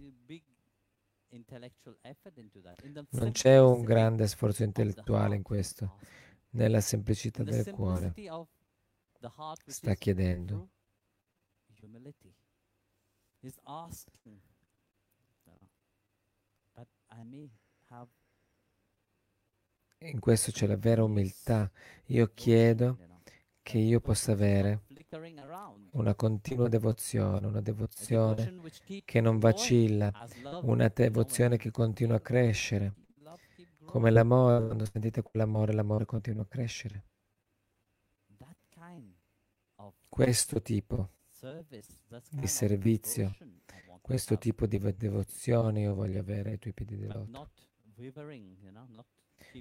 [3.10, 5.97] non c'è un grande sforzo intellettuale in questo,
[6.51, 8.14] nella semplicità del cuore.
[9.66, 10.70] Sta chiedendo.
[16.76, 17.49] but I may
[17.89, 18.10] have
[19.99, 21.71] In questo c'è la vera umiltà.
[22.07, 22.97] Io chiedo
[23.61, 24.83] che io possa avere
[25.91, 28.59] una continua devozione, una devozione
[29.03, 30.11] che non vacilla,
[30.63, 32.93] una devozione che continua a crescere,
[33.85, 37.03] come l'amore, quando sentite quell'amore, l'amore continua a crescere.
[40.07, 41.09] Questo tipo,
[42.29, 43.35] di servizio,
[44.01, 47.29] questo tipo di devozione io voglio avere ai tuoi piedi di but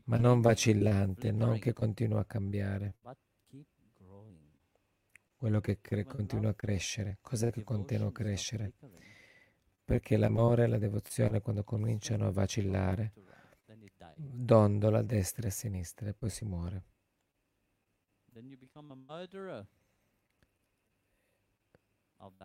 [0.04, 2.96] ma non vacillante, non che continua a cambiare,
[5.36, 7.18] quello che cre- continua a crescere.
[7.20, 8.72] Cos'è che continua a crescere?
[9.84, 13.12] Perché l'amore e la devozione quando cominciano a vacillare,
[14.14, 16.84] dondola a destra e a sinistra e poi si muore.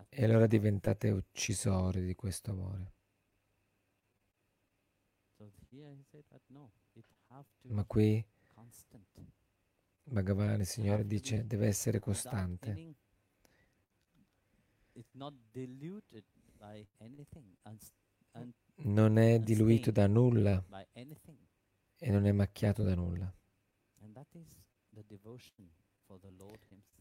[0.10, 2.94] E allora diventate uccisori di questo amore.
[6.48, 6.72] No,
[7.74, 8.26] Ma qui.
[10.04, 12.74] Bhagavan, il Signore, dice deve essere costante.
[18.82, 20.64] Non è diluito da nulla
[21.98, 23.32] e non è macchiato da nulla.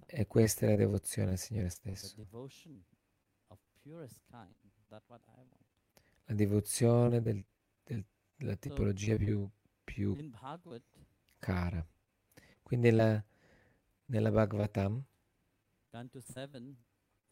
[0.06, 2.14] E questa è la devozione al Signore stesso.
[6.26, 7.44] La devozione del-
[7.84, 8.04] del-
[8.36, 9.48] della tipologia più,
[9.98, 10.14] più
[11.40, 11.84] cara.
[12.62, 13.22] Quindi la-
[14.06, 15.02] nella Bhagavatam,
[15.90, 16.76] Canto 7,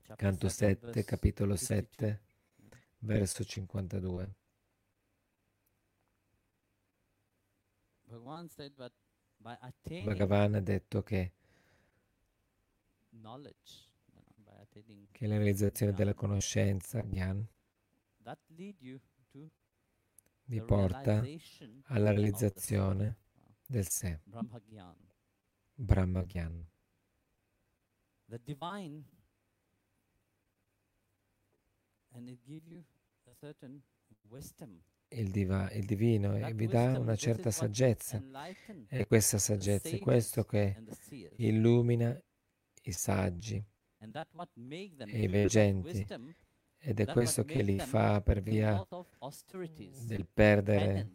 [0.03, 1.67] chapter canto 7, 7, verse capitolo 52.
[1.67, 2.23] 7,
[2.99, 4.35] verso 52.
[10.05, 11.33] Bhagavan ha detto che,
[15.13, 17.47] che la realizzazione della conoscenza, Gyan,
[18.23, 18.99] that lead you
[19.31, 19.51] to
[20.47, 21.23] vi porta
[21.85, 23.19] alla realizzazione
[23.67, 24.97] del sé, Brahma Gyan.
[25.75, 26.67] Brahma Gyan.
[28.29, 29.05] The divine,
[32.13, 32.85] and it gives you
[33.27, 33.83] a certain
[34.29, 34.81] wisdom.
[35.09, 38.21] Il, diva- il divino e vi dà una certa saggezza.
[38.89, 40.83] E questa saggezza è questo che
[41.37, 42.21] illumina
[42.83, 43.65] i saggi
[43.99, 46.05] e i veggenti
[46.87, 48.87] ed è questo che li fa per via
[50.05, 51.11] del perdere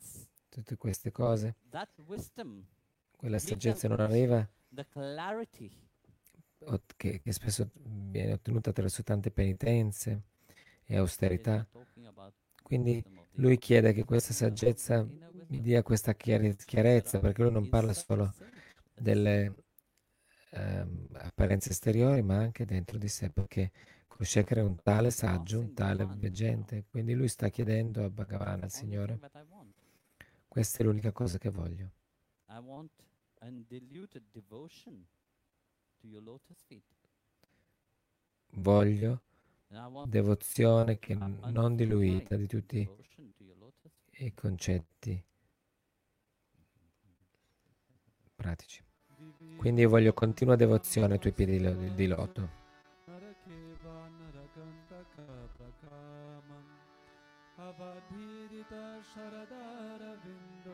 [0.50, 1.56] tutte queste cose.
[3.16, 4.46] Quella saggezza non arriva.
[6.98, 10.24] che, che spesso viene ottenuta attraverso tante penitenze
[10.84, 11.66] e austerità.
[12.62, 13.02] Quindi
[13.36, 15.08] lui chiede che questa saggezza
[15.48, 18.34] mi dia questa chiarezza, are perché lui non parla solo
[18.94, 19.56] delle
[20.50, 23.72] ehm, apparenze esteriori, ma anche dentro di sé, perché
[24.22, 26.86] Kushekara è un tale saggio, un tale veggente.
[26.92, 29.20] Quindi lui sta chiedendo a Bhagavan, al Signore,
[30.48, 31.90] questa è l'unica cosa che voglio.
[38.52, 39.22] Voglio
[40.06, 42.88] devozione che non diluita di tutti
[44.20, 45.24] i concetti
[48.36, 48.84] pratici.
[49.58, 52.61] Quindi io voglio continua devozione ai tuoi piedi di loto.
[58.72, 60.72] Avadhirita Sharadara Vindo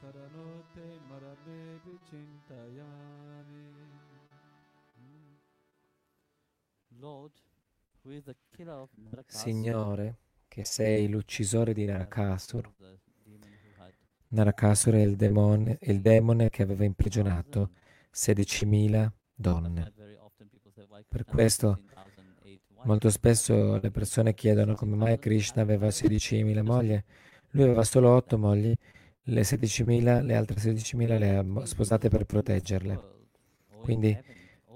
[0.00, 3.72] Charanote Marabe Vichintayami
[7.00, 7.32] Lord,
[8.02, 12.72] who is the killer of Narakasura, Signore, che sei l'uccisore di Narakasur.
[14.28, 17.72] Narakasur è il demone, il demone che aveva imprigionato
[18.12, 19.82] 16.000 donne.
[19.82, 22.13] That very often people say, "Why Per questo 16,008 wives?"
[22.84, 27.02] Molto spesso le persone chiedono come mai Krishna aveva 16.000 mogli.
[27.50, 28.74] Lui aveva solo 8 mogli,
[29.22, 33.12] le 16.000, le altre 16.000 le ha sposate per proteggerle.
[33.80, 34.16] Quindi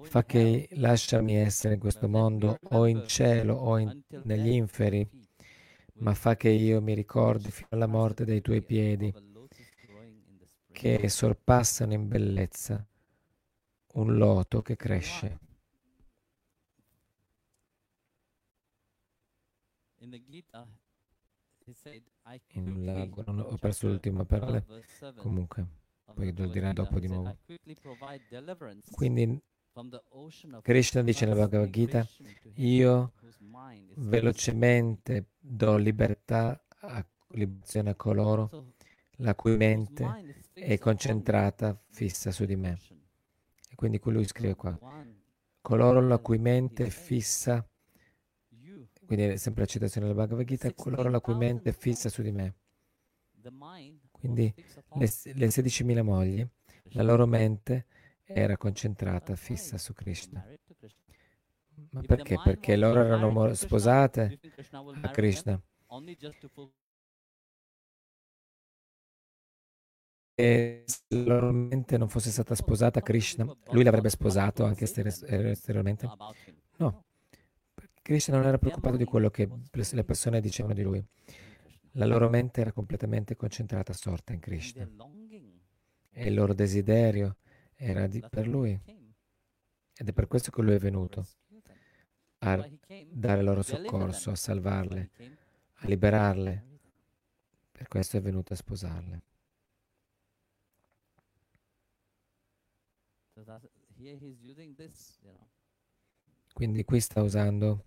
[0.03, 5.07] fa che lasciami essere in questo mondo o in cielo o in- negli inferi,
[5.97, 9.13] ma fa che io mi ricordi fino alla morte dei tuoi piedi
[10.73, 12.83] che sorpassano in bellezza
[13.95, 15.41] un loto che cresce.
[22.53, 25.67] In largo, non ho perso chapter le ultime parole, 12, verse 7 comunque,
[26.15, 27.37] poi lo dirà dopo di nuovo.
[28.91, 29.41] Quindi
[30.63, 32.07] Krishna dice nella Bhagavad Gita,
[32.55, 33.13] io
[33.97, 38.73] velocemente do libertà, a, liberazione a coloro
[39.19, 42.79] la cui mente è concentrata, fissa su di me.
[43.71, 44.79] E quindi qui lui scrive qua,
[45.61, 47.68] coloro la cui mente è fissa,
[49.09, 52.21] quindi è sempre la citazione della Bhagavad Gita, coloro la cui mente è fissa su
[52.21, 52.57] di me.
[54.11, 56.47] Quindi le, le 16.000 mogli,
[56.91, 57.87] la loro mente
[58.23, 60.47] era concentrata, fissa su Krishna.
[61.93, 62.39] Ma perché?
[62.39, 64.39] Perché loro erano sposate
[65.01, 65.59] a Krishna.
[70.35, 74.85] E se la loro mente non fosse stata sposata a Krishna, lui l'avrebbe sposato anche
[74.85, 76.07] esteriormente?
[76.77, 77.07] No,
[78.09, 81.05] Krishna non era preoccupato di quello che le persone dicevano di lui.
[81.93, 84.89] La loro mente era completamente concentrata, assorta in Krishna.
[86.09, 87.37] E il loro desiderio
[87.75, 88.81] era di- per lui.
[89.95, 91.27] Ed è per questo che lui è to venuto,
[92.39, 92.67] a
[93.11, 95.11] dare loro soccorso, a salvarle,
[95.75, 96.65] a liberarle.
[97.73, 99.23] Per questo è venuto a sposarle.
[106.55, 107.85] Quindi qui sta usando.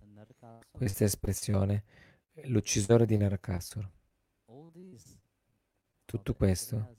[0.70, 1.84] Questa espressione,
[2.46, 3.16] l'uccisore di
[4.72, 5.18] these
[6.04, 6.96] Tutto questo,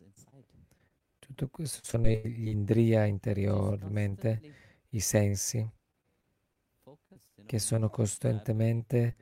[1.20, 4.42] tutto questo sono gli is interiormente,
[4.90, 5.68] i sensi
[7.46, 9.16] che sono costantemente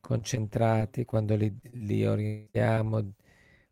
[0.00, 3.12] concentrati quando li, li orientiamo,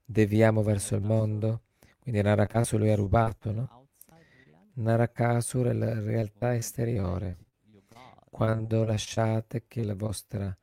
[0.04, 1.62] deviamo verso il mondo.
[1.98, 3.88] Quindi Narakasura lui ha rubato, no?
[4.74, 7.47] Narakasura è la realtà esteriore.
[8.30, 10.56] Quando lasciate che la vostra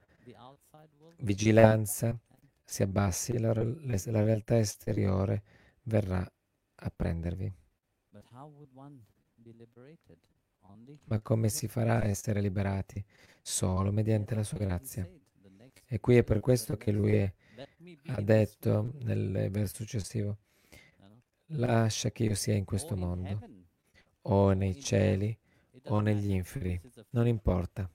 [1.18, 2.18] vigilanza
[2.64, 5.44] si abbassi, la, la- la realtà esteriore
[5.84, 6.20] verrà
[6.76, 7.54] a prendervi.
[11.06, 13.04] Ma come si farà a essere liberati?
[13.42, 15.08] Solo mediante la sua grazia.
[15.88, 17.34] E qui è per questo che lui è-
[18.08, 20.38] ha detto nel verso successivo,
[21.48, 23.40] lascia che io sia in questo mondo,
[24.24, 25.38] o nei cieli,
[25.88, 26.82] o negli inferi.
[27.12, 27.90] Non importa.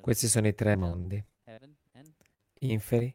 [0.00, 1.24] Questi sono i tre mondi,
[2.60, 3.14] inferi,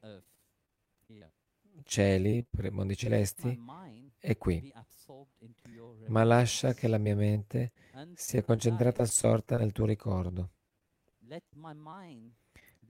[1.83, 3.57] cieli, mondi celesti
[4.19, 4.71] e qui.
[6.07, 7.71] Ma lascia che la mia mente
[8.13, 10.51] sia concentrata assorta nel tuo ricordo,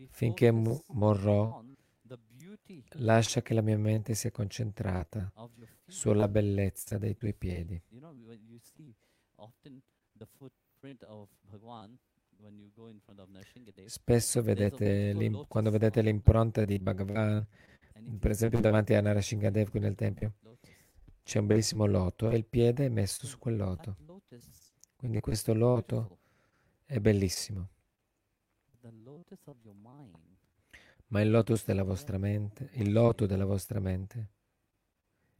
[0.10, 1.64] finché mu- morrò
[3.00, 5.32] Lascia che la mia mente sia concentrata
[5.86, 7.82] sulla bellezza dei tuoi piedi.
[13.88, 17.46] Spesso vedete, quando vedete l'impronta di Bhagavan,
[18.20, 20.34] per esempio davanti a Narashingadev qui nel tempio,
[21.24, 23.98] c'è un bellissimo loto e il piede è messo So su quel loto.
[24.96, 26.20] Quindi questo loto
[26.86, 27.70] è bellissimo,
[31.08, 34.30] ma il lotus della vostra mente, il loto della vostra mente,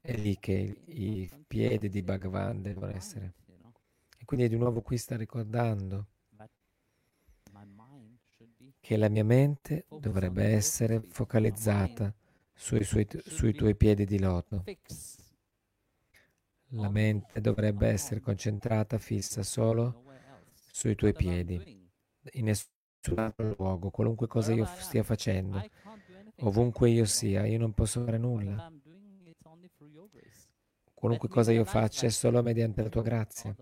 [0.02, 3.34] è lì che i piedi di Bhagavan devono essere.
[4.28, 6.08] Quindi di nuovo qui sta ricordando
[8.82, 12.14] che la mia mente dovrebbe essere focalizzata
[12.54, 14.66] sui, suoi- sui tuoi piedi di loto.
[16.72, 20.04] La mente dovrebbe essere concentrata, fissa solo
[20.72, 21.90] sui tuoi piedi,
[22.34, 25.64] in nessun altro luogo, qualunque cosa io stia facendo,
[26.42, 28.70] ovunque io sia, io non posso fare nulla.
[30.94, 33.56] Qualunque cosa io faccia è solo mediante la tua grazia.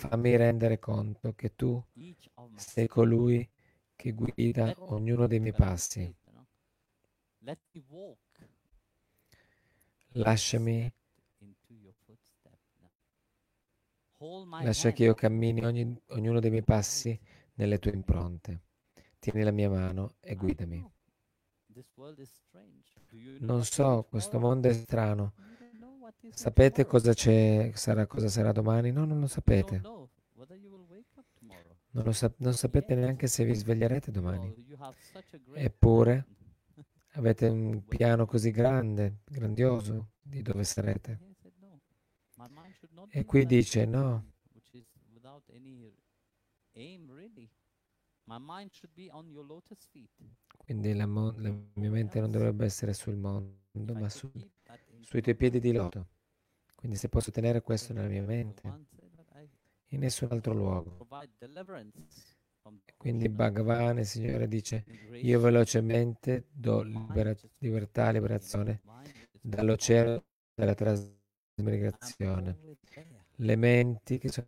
[0.00, 1.82] Fammi rendere conto che tu
[2.56, 3.46] sei colui
[3.94, 6.10] che guida ognuno dei miei passi.
[10.14, 10.90] Lasciami,
[14.62, 17.18] lascia che io cammini ogni- ognuno dei miei passi
[17.54, 18.62] nelle tue impronte.
[19.18, 20.90] Tieni la mia mano e guidami.
[23.40, 25.34] Non so, questo mondo è strano.
[26.32, 28.90] Sapete cosa c'è, sarà, cosa sarà domani?
[28.92, 29.80] No, non lo sapete.
[31.92, 34.54] Non, lo sap- non sapete neanche se vi sveglierete domani.
[34.66, 36.26] great Eppure
[37.14, 41.18] avete un piano così grande, grandioso, di dove sarete.
[41.20, 41.80] He said, "No,
[42.36, 44.24] my mind should not E qui dice no,
[50.64, 54.30] quindi la, mo- la mia mente non dovrebbe essere sul mondo, ma su-
[55.00, 56.08] sui tuoi piedi di loto.
[56.74, 58.86] Quindi se posso tenere questo nella mia mente,
[59.88, 61.06] in nessun altro luogo.
[62.96, 68.82] Quindi Bhagavan, il Signore dice, io velocemente do libera- libertà, in liberazione
[69.40, 70.24] dall'oceano
[70.54, 72.58] della trasmigrazione.
[73.36, 74.46] Le menti che sono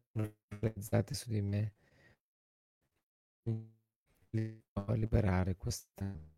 [0.61, 1.75] realizzate su di me,
[4.31, 6.32] li può liberare questa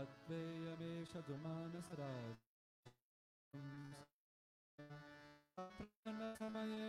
[0.00, 2.36] अद्वैयमेषजुमानसराज
[6.38, 6.88] समये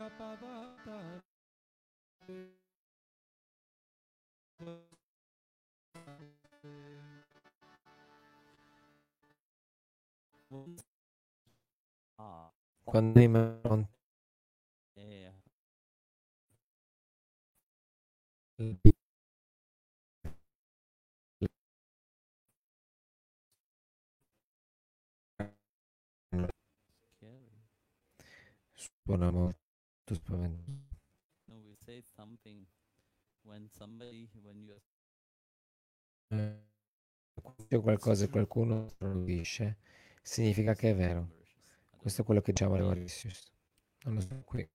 [0.00, 0.98] कपवाता
[12.18, 12.50] Ah,
[12.88, 13.88] quando mi pronto
[29.09, 30.87] Suona molto spaventoso.
[31.47, 32.67] No, we say something
[33.43, 34.75] when somebody, when you
[36.31, 36.59] Eh,
[37.41, 39.77] Quando qualcosa che qualcuno non dice,
[40.21, 41.29] significa che è vero.
[41.97, 43.51] Questo è quello che diciamo alle Mauritius.
[44.03, 44.69] Non lo so qui.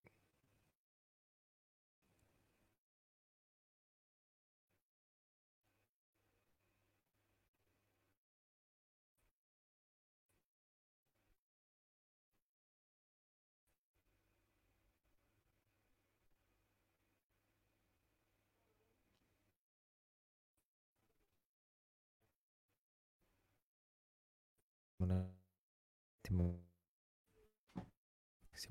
[26.24, 26.58] Attimo.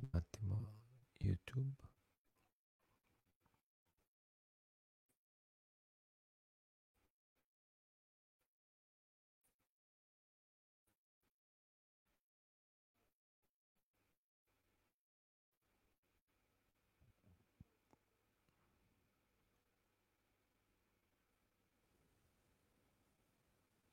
[0.01, 0.73] Un attimo.
[1.19, 1.75] YouTube.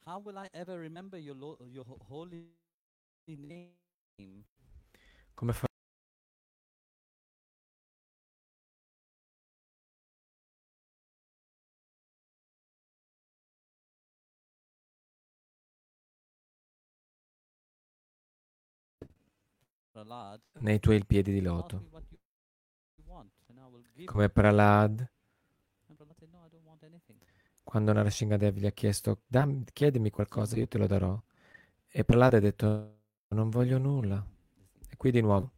[0.07, 1.37] How will I ever remember your
[1.71, 2.49] your holy?
[5.35, 5.67] Come fa?
[20.61, 21.89] Nei tuoi piedi di ask loto.
[24.05, 24.29] Come
[26.83, 27.19] anything.
[27.63, 31.21] quando Narasimhadev gli ha chiesto, "Dammi- chiedimi qualcosa, io te lo darò.
[31.89, 33.00] E Prahlad ha detto,
[33.35, 34.25] non voglio nulla.
[34.89, 35.53] E qui di nuovo,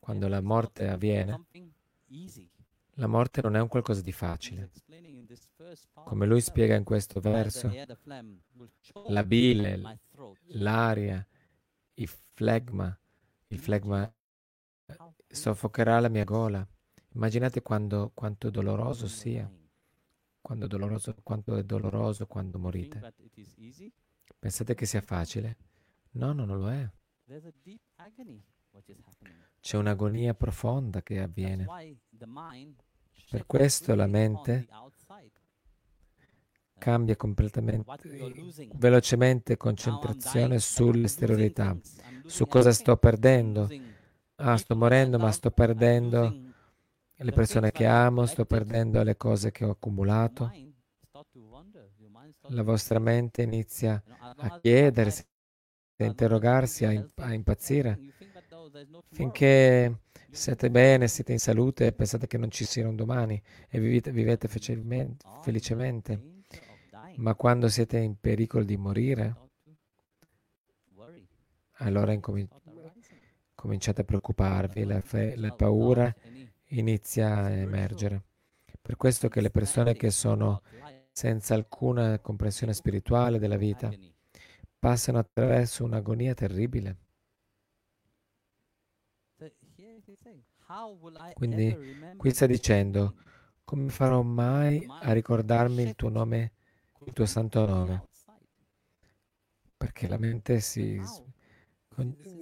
[0.00, 1.46] quando la morte avviene,
[2.98, 4.70] la morte non è un qualcosa di facile.
[6.04, 7.72] Come lui spiega in questo verso,
[9.08, 10.00] la bile,
[10.48, 11.26] l'aria,
[11.94, 12.98] il flegma,
[13.48, 14.12] il flegma
[15.26, 16.66] soffocherà la mia gola.
[17.14, 19.50] Immaginate quando, quanto doloroso sia,
[20.40, 23.14] quando doloroso, quanto è doloroso quando morite.
[24.38, 25.56] Pensate che sia facile?
[26.16, 26.88] No, no, non lo è.
[29.60, 31.66] C'è un'agonia profonda che avviene.
[33.30, 34.68] Per questo la mente
[36.78, 37.90] Cambia completamente,
[38.74, 41.76] velocemente concentrazione sull'esteriorità,
[42.26, 43.68] su cosa sto perdendo.
[44.36, 46.36] Ah, sto morendo, ma sto perdendo
[47.14, 50.52] le persone che amo, sto perdendo le cose che ho accumulato.
[52.48, 54.00] La vostra mente inizia
[54.36, 55.24] a chiedersi,
[56.04, 57.98] a interrogarsi, a, you're im- a impazzire,
[59.10, 60.00] finché
[60.30, 64.10] siete bene, siete in salute e pensate che non ci sia un domani e vivete,
[64.12, 66.20] vivete felicemente.
[67.16, 69.34] Ma quando siete in pericolo di morire,
[71.78, 72.48] allora incomin-
[73.54, 76.14] cominciate a preoccuparvi, la, fe- la paura
[76.70, 78.22] inizia a emergere.
[78.82, 80.62] Per questo che le persone che sono
[81.10, 83.90] senza alcuna comprensione spirituale della vita.
[84.86, 86.96] Passano attraverso un'agonia terribile.
[91.32, 91.78] Quindi,
[92.16, 93.16] Qui sta dicendo,
[93.64, 96.52] come farò mai a ricordarmi il tuo nome,
[97.04, 98.06] il tuo santo nome?
[99.76, 101.06] Perché la mente si,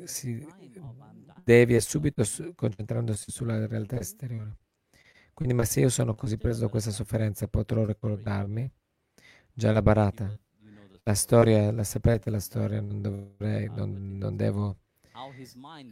[0.05, 0.47] si
[1.43, 4.59] devia subito su- concentrandosi sulla realtà esteriore.
[5.33, 8.71] Quindi, ma se io sono così preso da questa sofferenza, potrò ricordarmi?
[9.53, 10.39] Già la barata,
[11.05, 14.79] la storia, la sapete la storia, non dovrei, non, non devo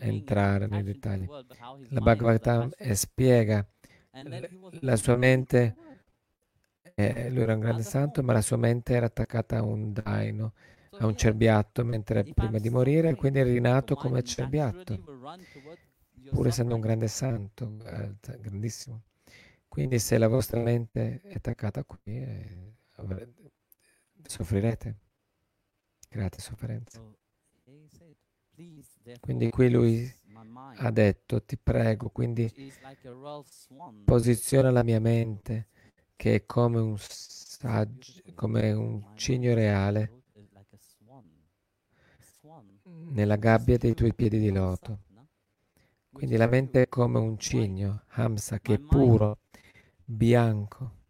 [0.00, 1.26] entrare nei dettagli.
[1.90, 3.66] La Bhagavatam to eh, spiega
[4.12, 5.92] was la sua mente world.
[6.94, 10.52] E lui era un grande santo, ma la sua mente era attaccata a un daino,
[10.98, 14.98] a un cerbiatto, mentre prima di morire, quindi è rinato come cerbiatto,
[16.30, 19.02] pur essendo un grande santo, eh, grandissimo.
[19.68, 22.72] Quindi se la vostra mente è attaccata qui, eh,
[24.22, 24.96] soffrirete,
[26.12, 27.02] create sofferenza.
[29.20, 30.14] Quindi qui lui
[30.76, 32.52] ha detto, ti prego, quindi
[34.04, 35.68] posiziona la mia mente
[36.14, 40.22] che è come un saggio, come un cigno reale
[42.84, 45.00] nella gabbia dei tuoi piedi di loto.
[46.12, 49.38] Quindi la mente è come un cigno, Hamsa, che è puro,
[50.04, 51.00] bianco.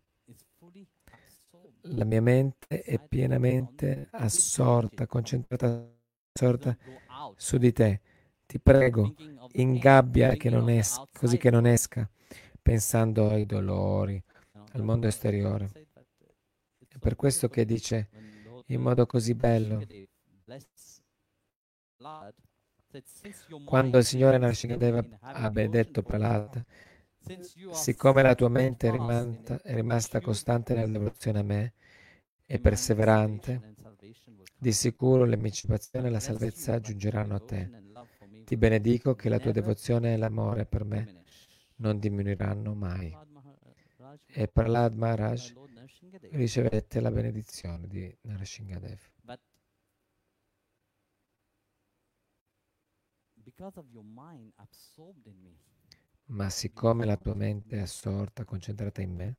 [1.86, 5.90] La mia mente è pienamente assorta, concentrata
[6.32, 6.76] assorta
[7.36, 8.00] su di te.
[8.46, 9.14] Ti prego,
[9.52, 12.08] ingabbia che non esca, così che non esca,
[12.60, 14.22] pensando ai dolori,
[14.72, 15.70] al mondo esteriore.
[16.86, 18.08] È per questo che dice
[18.66, 19.84] in modo così bello,
[23.64, 26.64] quando il Signore Narsingadeva ha benedetto Prahlad,
[27.72, 31.72] siccome la tua mente è rimasta, è rimasta costante nella devozione a me
[32.46, 33.74] e perseverante,
[34.58, 37.70] di sicuro l'emancipazione e la salvezza giungeranno a te.
[38.44, 41.22] Ti benedico che la tua devozione e l'amore per me
[41.76, 43.16] non diminuiranno mai.
[44.26, 45.52] E Prahlad Maharaj
[46.30, 49.00] ricevette la benedizione di Narashingadev.
[56.26, 59.36] Ma siccome la tua mente è assorta, concentrata in me,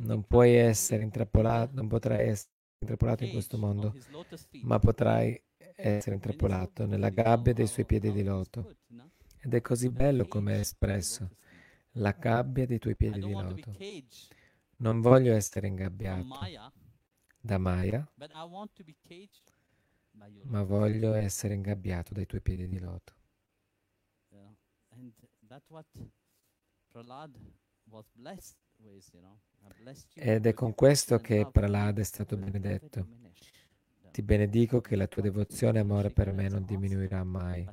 [0.00, 3.94] non puoi essere intrappolato, non potrai essere intrappolato in questo mondo,
[4.62, 5.40] ma potrai
[5.74, 8.76] essere intrappolato nella gabbia dei suoi piedi di loto.
[9.40, 11.36] Ed è così bello come è espresso,
[11.92, 13.74] la gabbia dei tuoi piedi di loto.
[14.78, 16.38] Non voglio essere ingabbiato
[17.40, 18.10] da Maya,
[20.44, 23.14] ma voglio essere ingabbiato dai tuoi piedi di loto.
[30.14, 33.06] Ed è con questo che Prahlad è stato benedetto.
[34.10, 37.68] Ti benedico che la tua devozione e amore per me non diminuirà mai.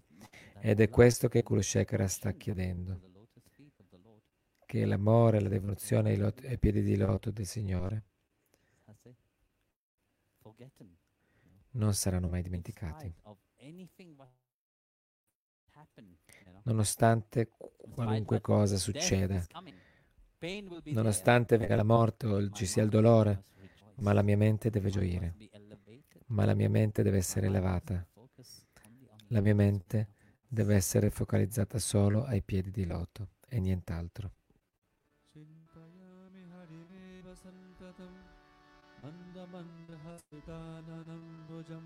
[0.60, 3.00] Ed è questo che Kurushekara sta chiedendo,
[4.66, 8.04] che l'amore, la devozione ai, lot- ai piedi di loto del Signore
[11.76, 13.14] non saranno mai dimenticati.
[16.64, 17.50] Nonostante
[17.94, 19.46] qualunque cosa succeda,
[20.86, 23.46] nonostante venga la morte o ci sia il dolore,
[23.96, 25.36] ma la mia mente deve gioire,
[26.28, 28.06] ma la mia mente deve essere elevata,
[29.30, 30.10] la mia mente
[30.48, 34.32] deve essere focalizzata solo ai piedi di Loto e nient'altro.
[39.06, 41.85] Mandamandhasitananam हरिमेव सन्ततं मन्दमन्दहसिताननम्बुजं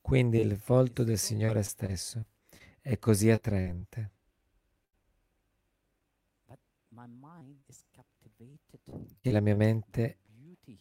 [0.00, 2.26] Quindi il volto del Signore stesso
[2.80, 4.10] è così attraente.
[9.20, 10.18] Che la mia mente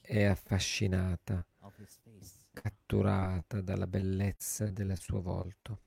[0.02, 1.46] è affascinata,
[2.56, 5.82] catturata dalla bellezza del suo volto.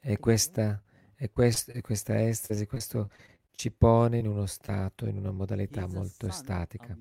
[0.00, 0.82] E questa,
[1.16, 3.10] e quest, e questa estasi, questo
[3.50, 6.96] ci pone in uno stato, in una modalità molto estatica.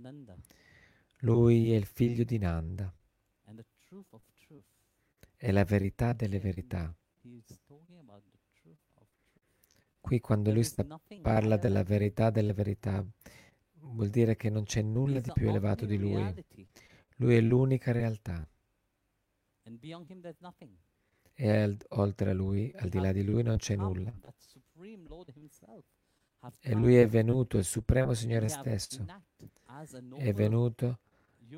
[1.21, 2.93] Lui è il figlio di Nanda,
[5.35, 6.93] è la verità delle verità.
[7.47, 9.43] he's talking about the truth of truth.
[10.07, 10.83] Qui quando lui sta,
[11.21, 13.05] parla della verità delle verità,
[13.79, 16.33] vuol dire che non c'è nulla di più elevato di lui.
[17.17, 18.47] Lui è l'unica realtà
[21.33, 24.13] e al- oltre a lui, al di là di lui, non c'è nulla.
[26.61, 29.03] E lui è venuto, il Supremo Signore stesso,
[30.17, 30.99] è venuto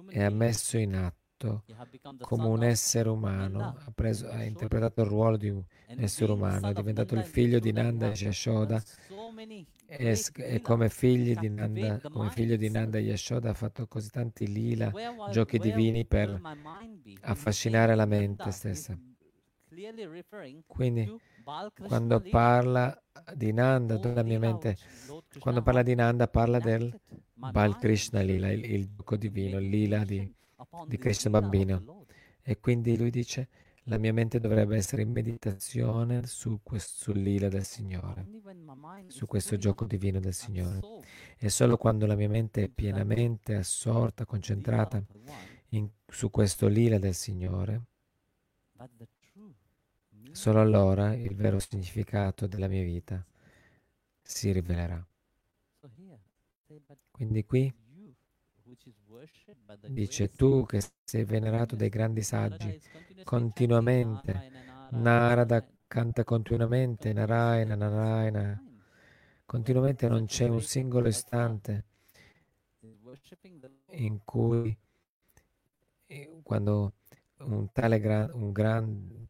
[0.09, 5.07] e ha messo in atto The come un essere umano, ha, preso- ha interpretato il
[5.07, 5.63] ruolo di un
[5.97, 8.83] essere umano, è diventato il figlio di Nanda e Yashoda.
[9.85, 12.69] e, e come to figli di Nanda, come figlio di.
[12.69, 14.91] Nanda e Yashoda ha fatto così tanti lila,
[15.31, 16.41] giochi divini per
[17.21, 18.99] affascinare la mente stessa.
[20.67, 21.09] Quindi
[21.87, 23.01] quando parla
[23.33, 24.75] di Nanda, la mia mente,
[25.39, 26.93] quando parla di Nanda parla del
[27.33, 30.29] Bal Krishna Lila, il, il gioco divino, il lila di,
[30.87, 32.05] di Krishna bambino.
[32.41, 33.47] E quindi lui dice,
[33.83, 38.27] la mia mente dovrebbe essere in meditazione su quest- sul lila del Signore,
[39.07, 40.79] su questo gioco divino del Signore.
[41.37, 45.03] E solo quando la mia mente è pienamente assorta, concentrata
[45.69, 47.81] in- su questo lila del Signore,
[50.31, 53.25] solo allora il vero significato della mia vita
[54.21, 55.03] si rivelerà.
[57.11, 58.13] Quindi qui you,
[58.63, 59.08] which is worshipped by the
[59.85, 62.77] dice tu che sei venerato dai grandi saggi,
[63.23, 64.45] continuamente,
[64.89, 68.63] Narada canta continuamente, Narayana, Narayana,
[69.45, 71.85] continuamente non c'è un singolo istante
[73.91, 74.77] in cui
[76.07, 76.93] eh, quando
[77.39, 79.25] un tale gra- un gran-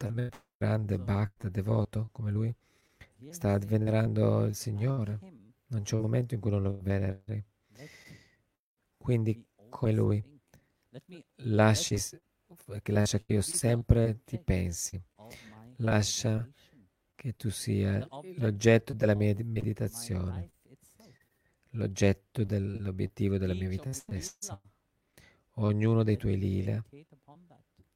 [0.58, 2.54] grande bhakta devoto come lui
[3.30, 5.20] sta venerando il Signore,
[5.68, 7.44] non c'è un momento in cui non lo veneri.
[8.98, 10.24] Quindi come Lui.
[11.36, 11.96] Lasci,
[12.86, 15.02] lascia che io sempre ti pensi.
[15.78, 16.48] Lascia
[17.16, 18.06] che tu sia
[18.38, 20.52] l'oggetto della mia meditazione,
[21.72, 24.60] l'oggetto dell'obiettivo della mia vita stessa.
[25.56, 26.84] Ognuno dei tuoi lila,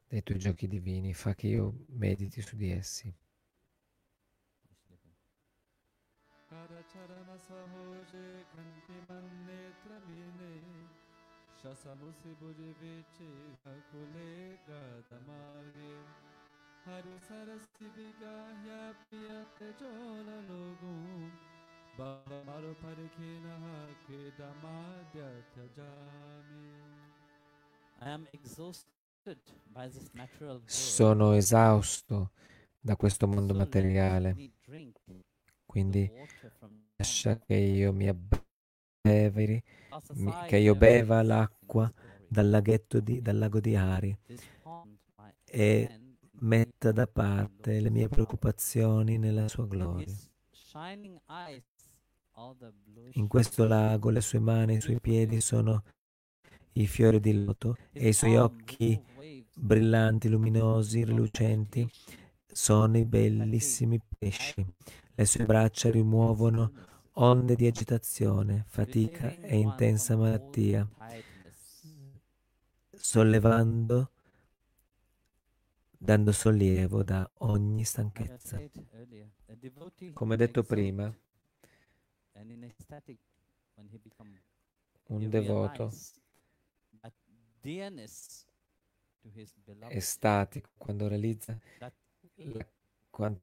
[0.08, 3.14] dei tuoi giochi divini, fa che io mediti su di essi.
[6.50, 9.73] Kada charana sahoje kanti mande
[11.64, 13.30] Şasamusi burivici
[13.64, 15.94] hakule gadamari
[16.86, 21.32] Haru sarasi vigahya piyate jola logum
[21.98, 26.68] Baba maro parikhina hake damadyatha jami
[28.02, 29.42] I am exhausted
[29.76, 30.70] by this natural world.
[30.70, 32.32] Sono esausto
[32.82, 34.36] da questo mondo materiale.
[35.66, 36.12] Quindi
[36.98, 38.43] lascia che io mi abbia
[39.06, 39.64] Aside
[40.48, 41.92] che io beva l'acqua
[42.26, 44.18] dal laghetto di, dal lago di Ari
[45.44, 46.00] e
[46.40, 50.06] metta da parte le mie preoccupazioni nella sua gloria.
[53.16, 55.84] In questo lago le sue mani e i suoi piedi sono
[56.72, 59.04] i fiori di loto e i suoi occhi
[59.54, 61.86] brillanti, luminosi, rilucenti
[62.48, 64.66] sono i bellissimi pesci.
[65.14, 66.72] Le sue braccia rimuovono
[67.16, 70.88] onde di agitazione, fatica e intensa malattia,
[73.10, 73.98] sollevando,
[75.98, 78.64] dando sollievo da ogni stanchezza.
[80.14, 81.14] Come detto prima,
[85.10, 85.96] un devoto
[89.88, 91.58] è statico quando realizza
[92.44, 92.68] la-
[93.10, 93.40] quan-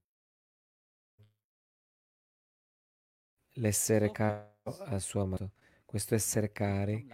[3.61, 5.53] l'essere caro al suo amato.
[5.85, 7.07] Questo essere cari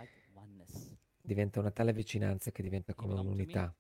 [1.20, 3.74] diventa una tale vicinanza che diventa come un'unità.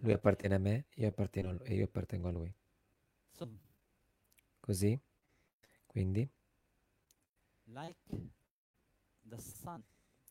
[0.00, 2.54] Lui appartiene a me, io appartengo a lui, e io appartengo a lui.
[4.60, 4.98] Così,
[5.86, 6.28] quindi,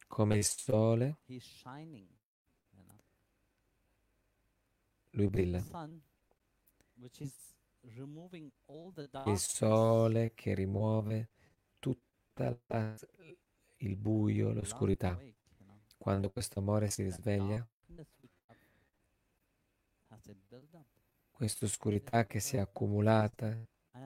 [0.08, 1.18] come il sole,
[5.12, 5.64] lui brilla.
[9.26, 11.30] Il sole che rimuove
[12.36, 12.96] la-
[13.78, 15.20] il buio, l'oscurità.
[15.98, 17.66] Quando questo amore si risveglia,
[21.32, 23.62] questa oscurità che si è accumulata,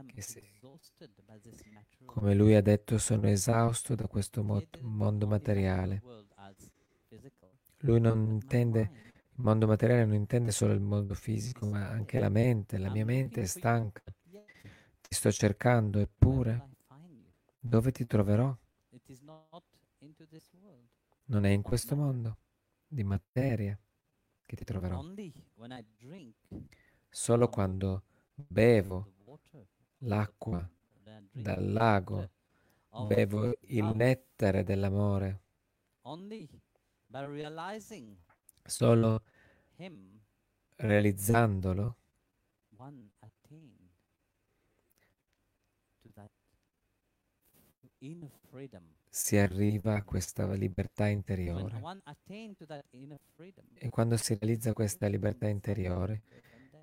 [0.05, 0.41] che si-
[2.05, 6.01] come lui ha detto, sono esausto da questo mo- mondo materiale.
[7.81, 12.29] Lui non intende, il mondo materiale non intende solo il mondo fisico, ma anche la
[12.29, 12.77] mente.
[12.77, 14.01] La mia mente è stanca.
[15.01, 17.31] Ti sto cercando, eppure will I find you?
[17.67, 18.55] Dove ti troverò?
[21.25, 22.37] Non è in questo mondo
[22.87, 23.77] di materia
[24.45, 25.03] che ti troverò.
[27.09, 28.03] Solo quando
[28.33, 29.13] bevo
[29.99, 30.69] l'acqua
[31.31, 32.29] dal lago,
[33.07, 35.41] bevo il nettare dell'amore.
[38.63, 39.23] Solo
[40.79, 41.97] realizzandolo
[42.77, 43.89] one attain
[46.01, 46.29] to that
[47.57, 47.96] inner freedom
[49.09, 51.81] si arriva a questa libertà interiore.
[53.73, 56.21] E quando si realizza questa libertà interiore,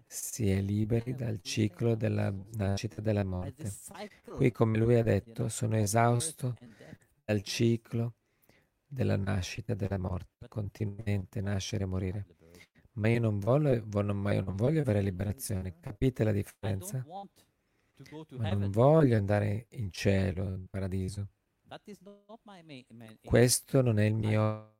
[0.06, 3.70] si è liberi dal ciclo della nascita e della morte.
[4.24, 6.56] Qui, come lui ha detto, sono esausto
[7.24, 8.14] dal ciclo
[8.86, 12.26] della nascita e della morte, continuamente nascere e morire.
[12.92, 15.74] Ma io non voglio, vo- ma io non voglio avere liberazione.
[15.80, 17.05] Capite la differenza?
[18.36, 21.28] Ma non voglio andare in cielo, in paradiso.
[23.24, 24.73] Questo non è il mio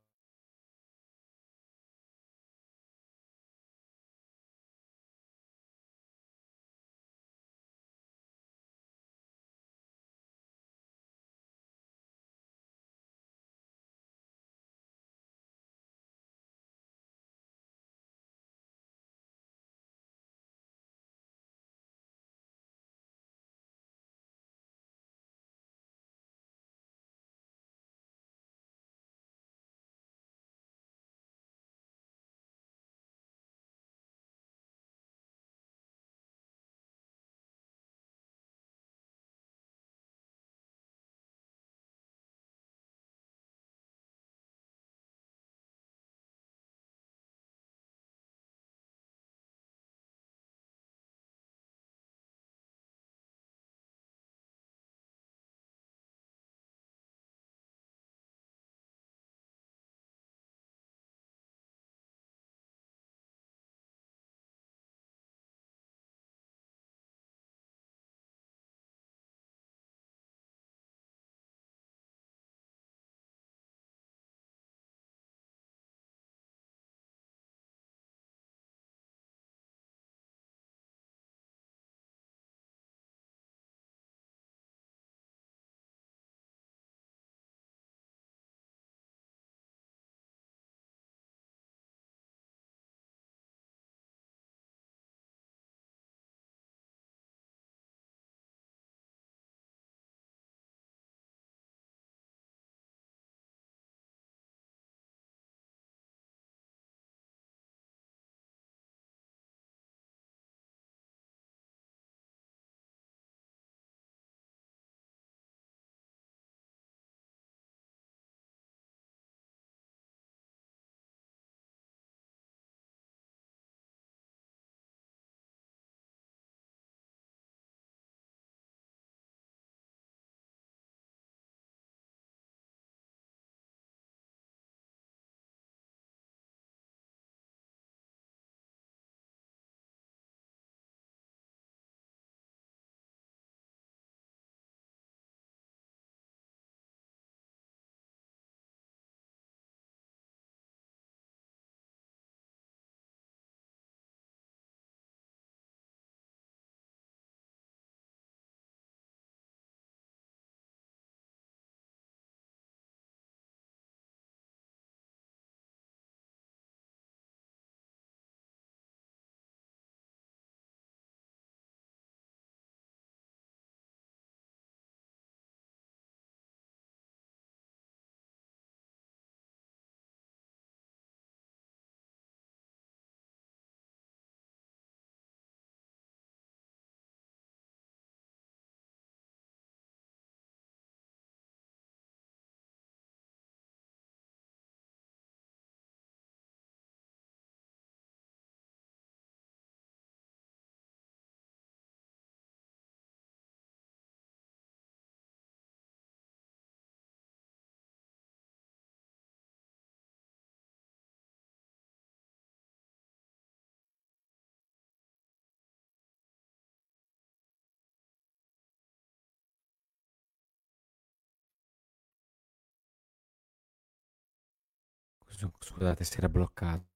[225.59, 226.87] Scusate, si era bloccato.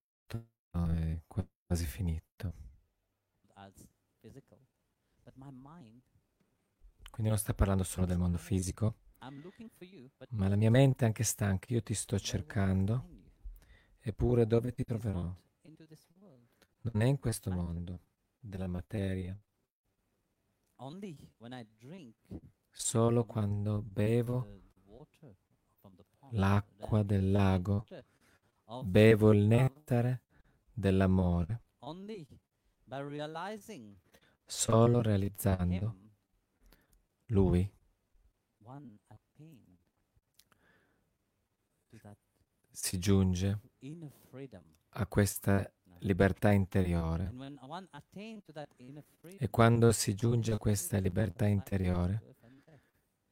[0.72, 2.54] No, è quasi finito.
[7.10, 8.96] Quindi non sta parlando solo del mondo fisico,
[10.30, 11.72] ma la mia mente è anche stanca.
[11.72, 13.08] Io ti sto cercando,
[13.98, 15.34] eppure dove ti troverò?
[16.82, 18.00] Non è in questo mondo
[18.38, 19.36] della materia,
[22.70, 24.46] Solo quando bevo
[26.30, 27.84] l'acqua del lago,
[28.82, 30.22] bevo il nettare
[30.72, 31.62] dell'amore,
[34.44, 35.96] solo realizzando
[37.26, 37.70] Lui.
[42.70, 43.60] si giunge
[44.90, 47.32] a questa libertà interiore.
[49.38, 52.36] E quando si giunge a questa libertà interiore,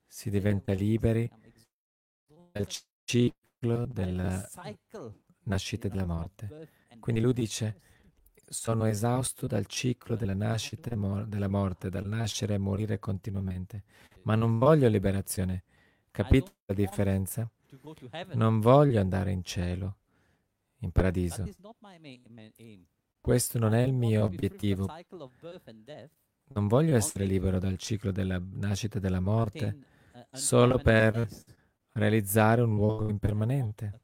[0.06, 1.30] si diventa liberi
[2.52, 2.66] dal
[3.04, 4.48] ciclo della
[5.46, 6.68] nascita e della morte.
[7.00, 7.80] Quindi lui dice,
[8.48, 13.82] sono esausto dal ciclo della nascita e mor- della morte, dal nascere e morire continuamente,
[14.22, 15.64] ma non voglio liberazione.
[16.10, 17.50] Capite la differenza?
[18.34, 19.96] Non voglio andare in cielo,
[20.78, 21.44] in paradiso.
[23.20, 24.86] Questo non è il mio obiettivo.
[26.48, 29.76] Non voglio essere libero dal ciclo della nascita e della morte
[30.30, 31.28] solo per
[31.92, 34.00] realizzare un luogo impermanente.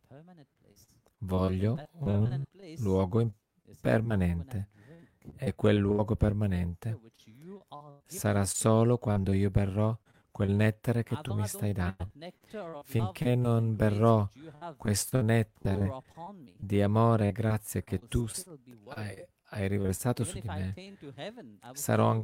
[1.22, 2.42] Voglio un
[2.78, 4.68] luogo impermanente
[5.36, 6.98] e quel luogo permanente
[8.06, 9.96] sarà solo quando io berrò
[10.30, 12.10] quel nettare che tu mi stai dando.
[12.84, 14.28] Finché non berrò
[14.76, 16.02] questo nettare
[16.56, 18.26] di amore e grazia che tu
[18.88, 20.74] hai, hai riversato su di me,
[21.72, 22.20] sarò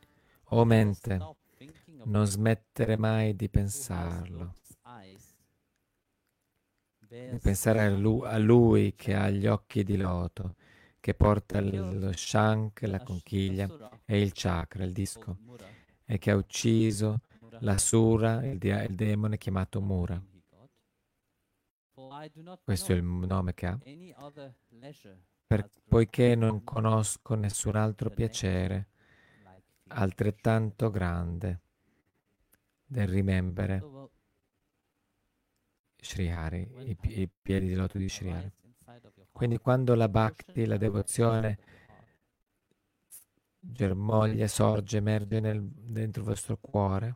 [0.50, 5.34] O mente, stop thinking of non smettere mai di who has pensarlo, lotus eyes,
[6.98, 10.54] di bears pensare a lu- a lui che ha gli occhi di loto,
[10.99, 13.67] che porta lo shank, la conchiglia
[14.05, 15.37] e il chakra, il called disco,
[16.05, 17.57] e che ha ucciso Mura.
[17.61, 20.21] la sura, il, dia- il demone chiamato Mura.
[22.33, 23.79] do not Questo è il nome che ha.
[25.47, 28.87] Per- poiché non conosco nessun altro piacere
[29.87, 31.61] altrettanto grande
[32.85, 34.09] del rimembere So, well,
[36.01, 38.45] Sri Hari, when i, i piedi di loto di Sri Hari.
[38.45, 41.59] arise inside of your Quindi quando la bhakti, la devozione
[43.57, 47.15] germoglia, sorge, emerge nel- dentro il vostro cuore,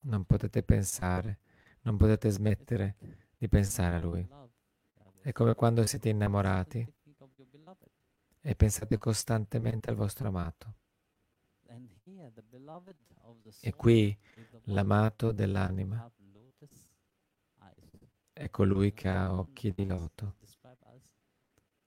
[0.00, 1.38] non potete pensare,
[1.84, 2.96] non potete smettere
[3.38, 4.28] di pensare a Lui.
[5.22, 6.86] È come quando siete innamorati
[8.42, 10.74] e pensate costantemente al vostro amato.
[13.60, 14.14] E qui
[14.64, 16.12] l'amato dell'anima.
[18.42, 20.34] È colui che ha occhi di loto.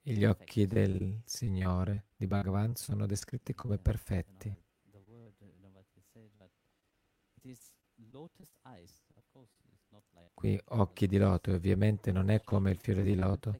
[0.02, 4.56] E Gli occhi del Signore di Bhagavan sono descritti come perfetti.
[10.34, 13.60] Qui occhi di loto, ovviamente non è come il fiore di loto,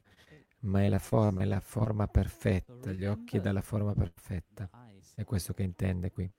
[0.60, 4.70] ma è la forma, è la forma perfetta, gli occhi dalla forma perfetta.
[5.14, 6.30] È questo che intende qui.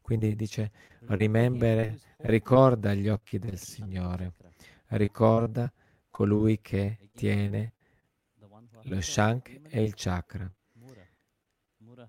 [0.00, 0.70] Quindi dice.
[1.00, 4.34] Remember ricorda gli occhi del Signore,
[4.90, 5.72] ricorda
[6.16, 7.74] colui che tiene
[8.84, 10.50] lo shank e il chakra.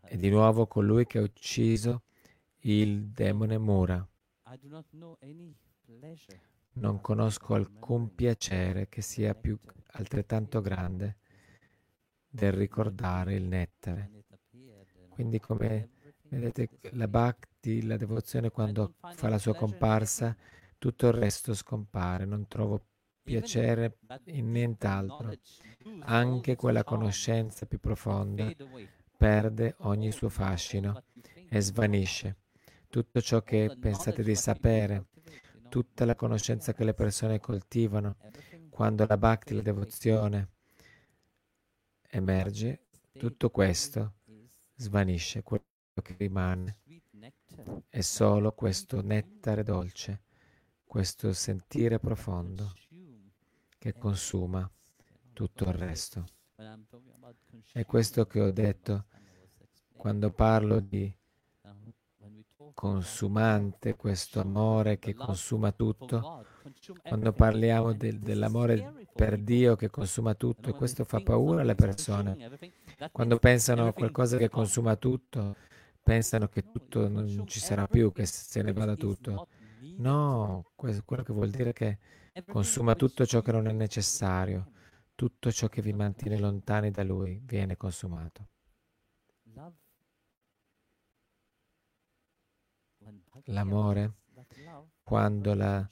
[0.06, 2.04] E di nuovo colui che ha ucciso
[2.60, 4.08] il demone Mura.
[6.76, 11.18] Non conosco alcun piacere che sia più altrettanto grande
[12.30, 14.24] del ricordare il nettare.
[15.10, 15.90] Quindi come
[16.30, 20.34] vedete la bhakti, la devozione quando fa la sua comparsa,
[20.78, 22.86] tutto il resto scompare, non trovo
[23.28, 23.98] piacere
[24.28, 25.34] in nient'altro.
[26.00, 28.50] Anche quella conoscenza più profonda
[29.18, 31.04] perde ogni suo fascino
[31.50, 32.38] e svanisce.
[32.90, 35.08] Tutto ciò che pensate di sapere,
[35.68, 38.16] tutta la conoscenza che le persone coltivano,
[38.70, 40.52] quando la bhakti, la devozione
[42.10, 44.14] emerge, tutto questo
[44.76, 45.44] is svanisce.
[45.44, 45.66] Quello
[46.02, 46.78] che rimane
[47.90, 50.22] è solo questo nettare dolce,
[50.86, 52.72] questo sentire profondo
[53.78, 54.70] che consuma
[55.34, 56.26] tutto il resto.
[57.72, 59.06] È questo che ho detto
[59.96, 61.16] quando parlo di
[61.62, 61.92] um,
[62.74, 66.46] consumante, questo amore che consuma tutto,
[67.02, 69.38] quando parliamo del- dell'amore per.
[69.40, 72.58] Dio che consuma tutto e questo fa paura alle persone.
[73.12, 75.56] Quando pensano a qualcosa che consuma tutto,
[76.02, 79.48] pensano che tutto non ci sarà più, che se ne vada tutto.
[79.98, 82.00] No, que- quello che vuol dire è che
[82.46, 84.72] consuma tutto ciò che non è necessario,
[85.16, 88.48] tutto ciò che vi mantiene lontani da Lui viene consumato.
[93.46, 94.14] L'amore,
[95.04, 95.88] quando la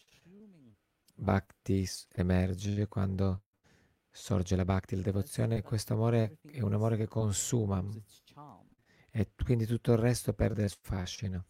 [1.16, 3.44] bhakti emerge, quando
[4.12, 7.84] sorge la bhakti, la devozione, questo amore è un amore che consuma
[9.12, 11.46] e quindi tutto il resto perde il fascino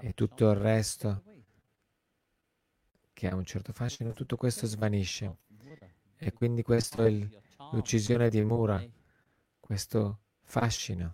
[0.00, 1.22] e tutto il resto
[3.12, 5.38] che ha un certo fascino, tutto questo svanisce.
[6.16, 7.10] E quindi questo è
[7.72, 8.82] l'uccisione di Mura,
[9.58, 11.12] questo fascino,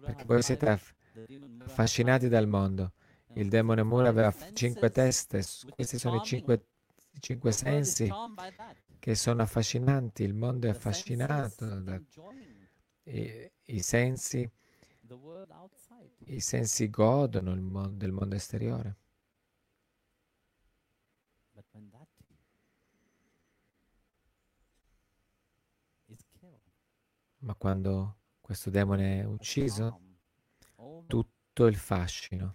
[0.00, 2.92] perché voi siete affascinati dal mondo.
[3.34, 5.44] Il demone Mura aveva cinque teste,
[5.74, 6.66] questi sono i cinque,
[7.12, 8.10] i cinque sensi
[8.98, 12.00] che sono affascinanti, il mondo è affascinato da
[13.04, 14.50] i, i sensi.
[16.26, 18.96] I sensi godono il mon- del mondo esteriore.
[27.38, 30.00] Ma quando questo demone è ucciso,
[31.06, 31.26] the
[31.56, 32.54] tutto il fascino,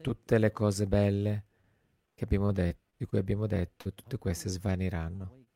[0.00, 1.44] tutte le cose belle
[2.14, 5.46] che abbiamo detto, di cui abbiamo detto, tutte queste svaniranno.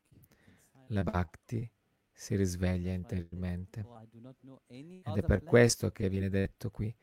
[0.89, 1.67] La bhakti
[2.15, 3.81] si risveglia interiormente.
[3.81, 6.95] "Oh, I do not know any Ed è per questo che viene detto qui,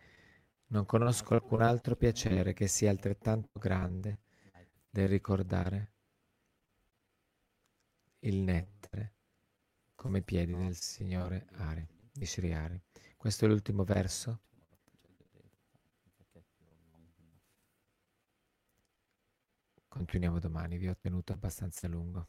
[0.68, 4.20] non conosco alcun altro piacere che sia altrettanto grande
[4.88, 5.92] del ricordare
[8.20, 9.14] il nettare
[9.94, 12.80] come i piedi del Signore Ari, di Sri Ari.
[13.16, 14.40] Questo è l'ultimo verso.
[19.88, 22.28] Continuiamo domani, vi ho tenuto abbastanza lungo.